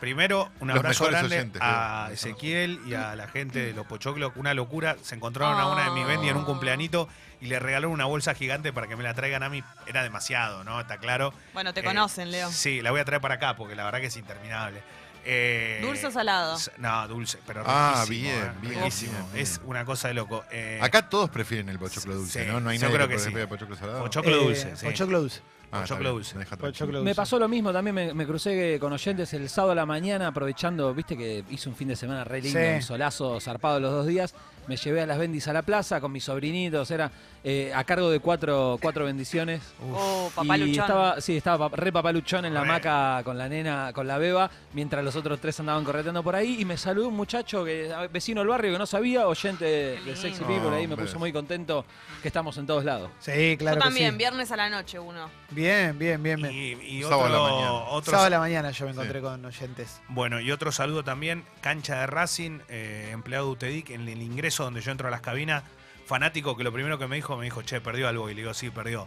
Primero, 0.00 0.50
un 0.60 0.68
Los 0.68 0.76
abrazo 0.78 1.04
mejores 1.04 1.20
grande 1.20 1.36
oyentes, 1.36 1.62
a 1.64 2.02
creo. 2.06 2.14
Ezequiel 2.14 2.80
y 2.86 2.94
a 2.94 3.14
la 3.16 3.26
gente 3.28 3.60
de 3.60 3.72
los 3.72 3.86
Pochoclos. 3.86 4.32
Una 4.36 4.52
locura. 4.52 4.96
Se 5.02 5.14
encontraron 5.14 5.58
a 5.58 5.66
una 5.68 5.84
de 5.84 5.90
mis 5.92 6.06
Bendy 6.06 6.28
en 6.28 6.36
un 6.36 6.44
cumpleanito 6.44 7.08
y 7.40 7.46
le 7.46 7.58
regalaron 7.58 7.92
una 7.92 8.04
bolsa 8.04 8.34
gigante 8.34 8.72
para 8.72 8.86
que 8.86 8.96
me 8.96 9.04
la 9.04 9.14
traigan 9.14 9.42
a 9.44 9.48
mí. 9.48 9.62
Era 9.86 10.02
demasiado, 10.02 10.62
¿no? 10.64 10.80
Está 10.80 10.98
claro. 10.98 11.32
Bueno, 11.54 11.72
te 11.72 11.80
Eh, 11.80 11.84
conocen, 11.84 12.30
Leo. 12.32 12.50
Sí, 12.50 12.82
la 12.82 12.90
voy 12.90 13.00
a 13.00 13.04
traer 13.06 13.22
para 13.22 13.36
acá 13.36 13.56
porque 13.56 13.74
la 13.76 13.84
verdad 13.84 14.00
que 14.00 14.06
es 14.08 14.16
interminable. 14.16 14.82
Eh, 15.24 15.80
¿Dulce 15.82 16.06
o 16.06 16.10
salado? 16.10 16.56
No, 16.78 17.08
dulce, 17.08 17.38
pero 17.46 17.62
Ah, 17.66 18.04
riquísimo, 18.06 18.28
bien, 18.30 18.44
eh, 18.44 18.52
bien, 18.60 18.74
riquísimo. 18.80 19.12
bien, 19.12 19.32
bien. 19.32 19.42
Es 19.42 19.60
una 19.64 19.84
cosa 19.84 20.08
de 20.08 20.14
loco. 20.14 20.44
Eh, 20.50 20.78
Acá 20.82 21.08
todos 21.08 21.30
prefieren 21.30 21.68
el 21.68 21.78
pochoclo 21.78 22.14
dulce, 22.14 22.44
Sí, 22.44 22.50
¿no? 22.50 22.60
No 22.60 22.70
hay 22.70 22.78
yo 22.78 22.82
nadie 22.86 22.96
creo 22.96 23.08
que 23.08 23.18
sí. 23.18 23.24
prefiera 23.24 23.48
pochoclo 23.48 23.76
salado. 23.76 24.00
Pochoclo 24.02 24.32
Eh, 24.36 24.44
dulce, 24.44 24.76
sí. 24.76 24.86
Pochoclo 24.86 25.20
dulce. 25.20 25.40
Ah, 25.72 25.82
está 25.82 25.94
pochoclo 25.96 26.10
bien, 26.10 26.14
dulce. 26.14 26.34
me 26.34 26.38
deja 26.40 26.48
tranquilo. 26.56 26.72
Pochoclo 26.72 26.98
Me 27.00 27.04
dulce. 27.10 27.14
pasó 27.16 27.38
lo 27.38 27.48
mismo, 27.48 27.72
también 27.72 27.94
me, 27.94 28.14
me 28.14 28.26
crucé 28.26 28.78
con 28.78 28.92
oyentes 28.92 29.32
el 29.32 29.48
sábado 29.48 29.72
a 29.72 29.74
la 29.74 29.86
mañana, 29.86 30.28
aprovechando, 30.28 30.92
viste 30.94 31.16
que 31.16 31.44
hice 31.50 31.68
un 31.68 31.74
fin 31.74 31.88
de 31.88 31.96
semana 31.96 32.22
re 32.24 32.40
lindo, 32.42 32.58
Sí. 32.60 32.66
un 32.76 32.82
solazo 32.82 33.40
zarpado 33.40 33.80
los 33.80 33.90
dos 33.92 34.06
días. 34.06 34.34
Me 34.66 34.76
llevé 34.76 35.02
a 35.02 35.06
las 35.06 35.18
bendis 35.18 35.46
a 35.48 35.52
la 35.52 35.62
plaza 35.62 36.00
con 36.00 36.10
mis 36.12 36.24
sobrinitos, 36.24 36.90
era 36.90 37.10
eh, 37.42 37.72
a 37.74 37.84
cargo 37.84 38.10
de 38.10 38.20
cuatro, 38.20 38.78
cuatro 38.80 39.04
bendiciones. 39.04 39.60
Oh, 39.92 40.30
papá 40.34 40.56
y 40.56 40.60
luchón. 40.60 40.84
estaba, 40.84 41.20
sí, 41.20 41.36
estaba 41.36 41.68
re 41.68 41.92
papaluchón 41.92 42.44
en 42.46 42.54
la 42.54 42.60
hamaca 42.62 43.20
con 43.24 43.36
la 43.36 43.48
nena, 43.48 43.92
con 43.92 44.06
la 44.06 44.16
beba, 44.18 44.50
mientras 44.72 45.04
los 45.04 45.14
otros 45.16 45.38
tres 45.40 45.58
andaban 45.60 45.84
correteando 45.84 46.22
por 46.22 46.34
ahí. 46.34 46.60
Y 46.60 46.64
me 46.64 46.76
saludó 46.78 47.08
un 47.08 47.16
muchacho 47.16 47.64
que 47.64 47.92
vecino 48.12 48.40
del 48.40 48.48
barrio 48.48 48.72
que 48.72 48.78
no 48.78 48.86
sabía, 48.86 49.26
oyente 49.28 49.64
de, 49.64 50.16
Sexy. 50.16 50.44
People, 50.44 50.74
ahí 50.76 50.86
me 50.86 50.96
puso 50.96 51.18
muy 51.18 51.32
contento 51.32 51.84
que 52.22 52.28
estamos 52.28 52.56
en 52.56 52.66
todos 52.66 52.84
lados. 52.84 53.10
Sí, 53.18 53.56
claro 53.58 53.76
Yo 53.76 53.80
que 53.82 53.84
también, 53.88 54.12
sí. 54.12 54.16
viernes 54.18 54.50
a 54.52 54.56
la 54.56 54.70
noche 54.70 54.98
uno. 54.98 55.28
Bien, 55.50 55.98
bien, 55.98 56.22
bien. 56.22 56.40
bien. 56.40 56.52
Y, 56.54 56.98
y 56.98 57.02
Sábado 57.02 57.24
a 57.26 57.28
la 57.28 57.40
otro, 57.40 57.54
mañana. 57.56 57.72
otro- 57.90 58.10
Sábado 58.12 58.26
a 58.26 58.30
la 58.30 58.38
mañana 58.38 58.70
yo 58.70 58.84
me 58.86 58.92
encontré 58.92 59.20
con 59.20 59.44
oyentes. 59.44 60.00
Bueno, 60.08 60.40
y 60.40 60.50
otro 60.52 60.72
saludo 60.72 61.04
también, 61.04 61.44
cancha 61.60 62.00
de 62.00 62.06
Racing, 62.06 62.60
eh, 62.68 63.10
empleado 63.12 63.46
de 63.46 63.52
UTEDIC, 63.52 63.90
en 63.90 64.08
el 64.08 64.22
ingreso 64.22 64.53
donde 64.62 64.80
yo 64.80 64.92
entro 64.92 65.08
a 65.08 65.10
las 65.10 65.20
cabinas, 65.20 65.64
fanático 66.06 66.56
que 66.56 66.64
lo 66.64 66.72
primero 66.72 66.98
que 66.98 67.06
me 67.06 67.16
dijo, 67.16 67.36
me 67.36 67.44
dijo, 67.44 67.62
che, 67.62 67.80
perdió 67.80 68.08
algo, 68.08 68.30
y 68.30 68.34
le 68.34 68.42
digo, 68.42 68.54
sí, 68.54 68.70
perdió. 68.70 69.06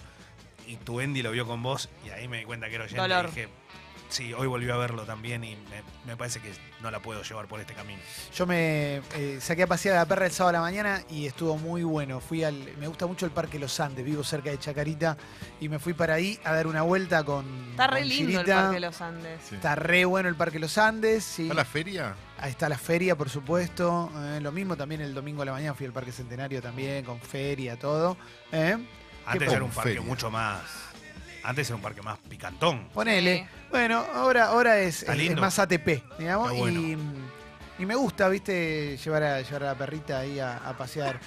Y 0.68 0.76
tu 0.78 1.00
Andy 1.00 1.22
lo 1.22 1.32
vio 1.32 1.48
con 1.48 1.64
vos, 1.64 1.90
y 2.06 2.10
ahí 2.10 2.28
me 2.28 2.40
di 2.40 2.44
cuenta 2.44 2.68
que 2.68 2.76
era 2.76 2.84
oyente, 2.84 3.02
Dolor. 3.02 3.26
y 3.26 3.28
dije, 3.30 3.50
sí, 4.10 4.34
hoy 4.34 4.48
volvió 4.48 4.74
a 4.74 4.78
verlo 4.78 5.04
también, 5.04 5.44
y 5.44 5.56
me, 5.56 5.84
me 6.06 6.16
parece 6.18 6.40
que 6.40 6.52
no 6.82 6.92
la 6.92 7.00
puedo 7.02 7.22
llevar 7.24 7.48
por 7.48 7.60
este 7.60 7.74
camino. 7.74 8.00
Yo 8.36 8.46
me 8.46 9.02
eh, 9.16 9.40
saqué 9.42 9.64
a 9.64 9.68
pasear 9.68 9.96
a 9.96 10.00
la 10.00 10.06
perra 10.06 10.26
el 10.26 10.32
sábado 10.32 10.50
a 10.50 10.54
la 10.54 10.62
mañana 10.62 11.02
y 11.10 11.26
estuvo 11.26 11.58
muy 11.58 11.84
bueno. 11.84 12.20
Fui 12.20 12.44
al, 12.44 12.56
me 12.80 12.88
gusta 12.88 13.06
mucho 13.08 13.26
el 13.26 13.32
Parque 13.32 13.60
Los 13.60 13.80
Andes, 13.80 14.06
vivo 14.06 14.24
cerca 14.24 14.50
de 14.50 14.60
Chacarita 14.60 15.18
y 15.60 15.70
me 15.70 15.80
fui 15.80 15.94
para 15.94 16.16
ahí 16.16 16.40
a 16.44 16.54
dar 16.54 16.68
una 16.68 16.82
vuelta 16.84 17.24
con. 17.24 17.46
Está 17.72 17.88
re 17.88 18.00
con 18.00 18.10
lindo 18.10 18.40
el. 18.42 18.46
Parque 18.46 18.80
Los 18.80 19.02
Andes. 19.02 19.42
Sí. 19.48 19.56
Está 19.56 19.76
re 19.76 20.06
bueno 20.06 20.30
el 20.30 20.36
Parque 20.36 20.60
Los 20.60 20.78
Andes. 20.78 21.24
Sí. 21.24 21.44
¿Está 21.44 21.56
la 21.56 21.66
feria? 21.66 22.16
Ahí 22.40 22.52
está 22.52 22.70
la 22.70 22.78
feria, 22.78 23.16
por 23.18 23.30
supuesto. 23.30 24.12
eh, 24.16 24.40
lo 24.42 24.52
mismo 24.52 24.78
también 24.78 25.02
el 25.02 25.14
domingo 25.14 25.42
a 25.42 25.46
la 25.46 25.52
mañana 25.54 25.74
fui 25.74 25.86
al 25.88 25.94
Parque 25.94 26.12
Centenario 26.12 26.62
también, 26.62 27.04
con 27.04 27.20
feria, 27.20 27.78
todo. 27.80 28.18
¿eh? 28.52 28.78
Antes 29.26 29.50
¿Qué 29.50 29.56
era 29.56 29.64
un 29.66 29.72
parque 29.72 29.90
feria? 29.90 30.02
mucho 30.08 30.32
más, 30.32 30.62
antes 31.48 31.68
era 31.68 31.76
un 31.76 31.82
parque 31.82 32.02
más 32.02 32.18
picantón. 32.30 32.88
Ponele. 32.94 33.40
Sí. 33.40 33.66
Bueno, 33.72 34.04
ahora, 34.14 34.48
ahora 34.48 34.80
es, 34.80 35.00
Está 35.02 35.14
es- 35.14 35.20
es 35.20 35.26
lindo. 35.26 35.42
más 35.42 35.58
ATP, 35.60 36.04
digamos. 36.20 36.50
Está 36.52 36.60
bueno. 36.62 36.80
y, 36.82 36.98
y 37.84 37.86
me 37.86 37.96
gusta, 37.96 38.28
viste, 38.30 38.98
llevar 38.98 39.24
a, 39.24 39.42
llevar 39.42 39.64
a 39.64 39.66
la 39.68 39.76
perrita 39.76 40.20
ahí 40.20 40.40
a, 40.40 40.58
a 40.58 40.78
pasear 40.78 41.20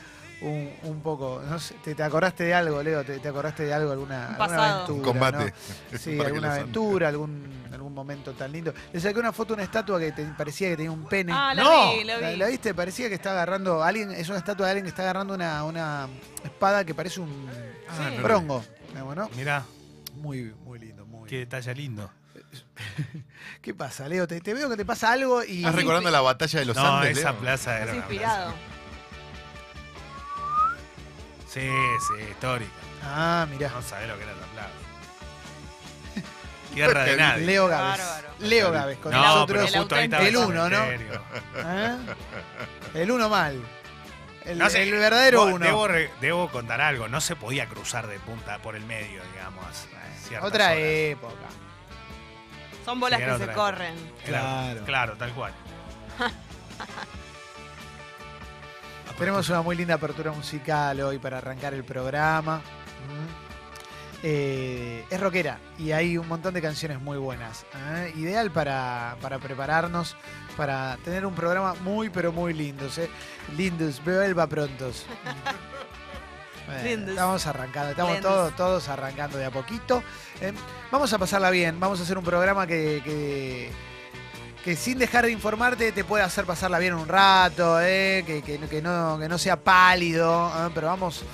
un, 0.43 0.71
un 0.85 1.01
poco. 1.03 1.43
No 1.49 1.59
sé, 1.59 1.75
¿te, 1.85 1.95
te 1.95 2.03
acordaste 2.03 2.45
de 2.45 2.55
algo, 2.55 2.83
Leo? 2.83 3.05
¿Te, 3.05 3.19
te 3.19 3.29
acordaste 3.29 3.65
de 3.65 3.75
algo, 3.75 3.93
alguna, 3.93 4.17
Un 4.17 4.23
alguna 4.23 4.39
pasado. 4.39 4.75
aventura? 4.85 4.97
Un 4.99 5.03
combate. 5.05 5.55
Sí, 5.99 6.19
alguna 6.21 6.49
Los 6.49 6.59
aventura, 6.59 7.09
algún, 7.09 7.65
algún 7.73 7.93
momento 7.95 8.33
tan 8.33 8.51
lindo. 8.53 8.73
Le 8.93 9.01
saqué 9.01 9.19
una 9.19 9.33
foto 9.33 9.53
a 9.53 9.57
una 9.57 9.65
estatua 9.65 9.99
que 10.01 10.13
te- 10.13 10.25
parecía 10.37 10.69
que 10.71 10.77
tenía 10.77 10.91
un 10.93 11.05
pene. 11.07 11.33
Ah, 11.35 11.53
la 11.55 11.63
¡No! 11.63 11.93
vi, 11.93 12.05
la 12.05 12.17
vi. 12.19 12.37
¿La, 12.37 12.47
viste? 12.47 12.73
Parecía 12.75 13.09
que 13.09 13.17
está 13.17 13.33
agarrando. 13.33 13.83
alguien 13.83 14.11
Es 14.13 14.29
una 14.29 14.39
estatua 14.39 14.67
de 14.67 14.71
alguien 14.73 14.85
que 14.85 14.91
está 14.91 15.03
agarrando 15.03 15.35
una, 15.35 15.63
una 15.65 16.09
espada 16.45 16.85
que 16.85 16.95
parece 16.95 17.21
un 17.21 17.49
Ah, 17.89 18.09
Sí. 18.11 18.17
no. 18.17 18.23
brongo. 18.23 18.65
digamos, 18.89 19.17
¿no? 19.17 19.29
Mirá, 19.37 19.65
Muy, 20.21 20.55
muy 20.65 20.79
lindo, 20.79 21.07
muy 21.07 21.29
qué 21.29 21.39
detalle 21.39 21.75
lindo. 21.75 22.11
¿Qué 23.63 23.73
pasa, 23.75 24.07
Leo? 24.09 24.27
Te, 24.27 24.41
te 24.41 24.53
veo 24.55 24.69
que 24.69 24.77
te 24.77 24.85
pasa 24.85 25.13
algo 25.13 25.43
y. 25.43 25.59
¿Estás 25.59 25.75
recordando 25.75 26.11
la 26.11 26.21
batalla 26.21 26.59
de 26.61 26.67
los 26.67 26.77
no, 26.77 26.99
Andes, 26.99 27.19
esa 27.19 27.33
Leo? 27.33 27.41
plaza 27.41 27.77
era 27.77 27.85
plaza. 27.85 27.99
inspirado. 27.99 28.55
Sí, 31.49 31.61
sí, 31.61 32.15
histórica. 32.31 32.71
Ah, 33.03 33.47
mirá. 33.51 33.71
No 33.71 33.83
sabés 33.83 34.09
lo 34.09 34.17
que 34.17 34.23
era 34.23 34.33
esa 34.33 34.47
plaza. 34.47 34.69
Tierra 36.75 37.05
de 37.05 37.11
Qué 37.11 37.17
nadie. 37.17 37.47
Leo 37.47 37.67
Gávez. 37.67 38.01
Leo 38.41 38.71
Gávez 38.71 38.99
con 38.99 39.13
no, 39.13 39.23
nosotros. 39.23 39.69
pero 39.71 39.81
justo 39.81 39.95
ahí 39.97 40.05
estaba 40.05 40.29
el 40.29 40.37
uno, 40.37 40.69
¿no? 40.69 40.85
¿eh? 40.85 41.97
El 42.95 43.11
uno 43.11 43.29
mal. 43.29 43.61
El, 44.45 44.59
No 44.59 44.71
sé, 44.71 44.83
el 44.83 44.93
verdadero 44.93 45.45
uno. 45.45 45.65
Debo, 45.65 45.87
re- 45.89 46.11
debo 46.21 46.49
contar 46.51 46.81
algo, 46.81 47.09
no 47.09 47.21
se 47.21 47.37
podía 47.37 47.67
cruzar 47.67 48.07
de 48.07 48.19
punta 48.21 48.59
por 48.59 48.75
el 48.77 48.85
medio, 48.85 49.23
digamos. 49.33 49.87
ciertas 50.27 50.49
Otra 50.49 50.67
horas. 50.67 50.79
época. 50.79 51.35
Son 52.85 52.99
bolas 52.99 53.21
Sí, 53.21 53.27
que 53.27 53.39
se 53.47 53.53
corren. 53.53 53.95
Claro. 54.25 54.85
Claro, 54.85 55.17
tal 55.17 55.31
cual. 55.33 55.53
Tenemos 59.19 59.49
una 59.51 59.61
muy 59.61 59.77
linda 59.77 59.95
apertura 59.97 60.33
musical 60.33 60.99
hoy 61.03 61.19
para 61.19 61.37
arrancar 61.39 61.75
el 61.75 61.85
programa. 61.85 62.57
Mm. 62.59 63.50
Eh, 64.23 65.05
es 65.09 65.19
rockera 65.21 65.59
y 65.79 65.93
hay 65.93 66.19
un 66.19 66.29
montón 66.29 66.53
de 66.55 66.61
canciones 66.61 67.01
muy 67.01 67.17
buenas. 67.19 67.65
¿eh? 67.95 68.13
Ideal 68.17 68.51
para, 68.51 69.17
para 69.23 69.39
prepararnos, 69.39 70.15
para 70.57 70.99
tener 71.05 71.25
un 71.25 71.35
programa 71.35 71.75
muy, 71.83 72.11
pero 72.11 72.31
muy 72.33 72.53
lindos. 72.53 72.99
¿eh? 72.99 73.09
Lindos, 73.57 74.03
Belva 74.05 74.47
prontos. 74.47 75.07
Bueno, 76.67 77.11
estamos 77.11 77.47
arrancando, 77.49 77.91
estamos 77.91 78.13
Lindos. 78.13 78.33
todos, 78.33 78.57
todos 78.57 78.89
arrancando 78.89 79.39
de 79.39 79.45
a 79.47 79.51
poquito. 79.51 80.05
¿eh? 80.41 80.53
Vamos 80.93 81.13
a 81.13 81.19
pasarla 81.19 81.51
bien, 81.51 81.81
vamos 81.81 81.99
a 81.99 82.05
hacer 82.05 82.17
un 82.17 82.23
programa 82.23 82.65
que, 82.65 83.01
que, 83.05 83.71
que 84.65 84.77
sin 84.77 84.97
dejar 84.99 85.25
de 85.27 85.33
informarte 85.33 85.91
te 85.91 86.05
puede 86.05 86.23
hacer 86.23 86.45
pasarla 86.45 86.79
bien 86.79 86.95
un 86.95 87.09
rato, 87.09 87.81
¿eh? 87.81 88.23
que, 88.25 88.43
que- 88.43 88.59
que 88.61 88.81
no, 88.83 89.19
que 89.19 89.29
no 89.29 89.37
sea 89.37 89.57
pálido, 89.57 90.49
¿eh? 90.49 90.71
pero 90.73 90.87
vamos, 90.87 91.25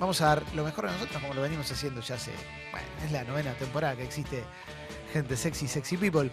vamos 0.00 0.20
a 0.22 0.26
dar 0.26 0.42
lo 0.54 0.64
mejor 0.64 0.86
de 0.86 0.92
nosotros 0.92 1.22
como 1.22 1.34
lo 1.34 1.42
venimos 1.42 1.70
haciendo 1.70 2.00
ya 2.00 2.14
hace, 2.14 2.32
bueno, 2.72 2.86
es 3.04 3.12
la 3.12 3.22
novena 3.24 3.52
temporada 3.52 3.94
que 3.94 4.04
existe 4.04 4.42
gente 5.12 5.36
sexy, 5.36 5.68
sexy 5.68 5.96
people. 5.96 6.30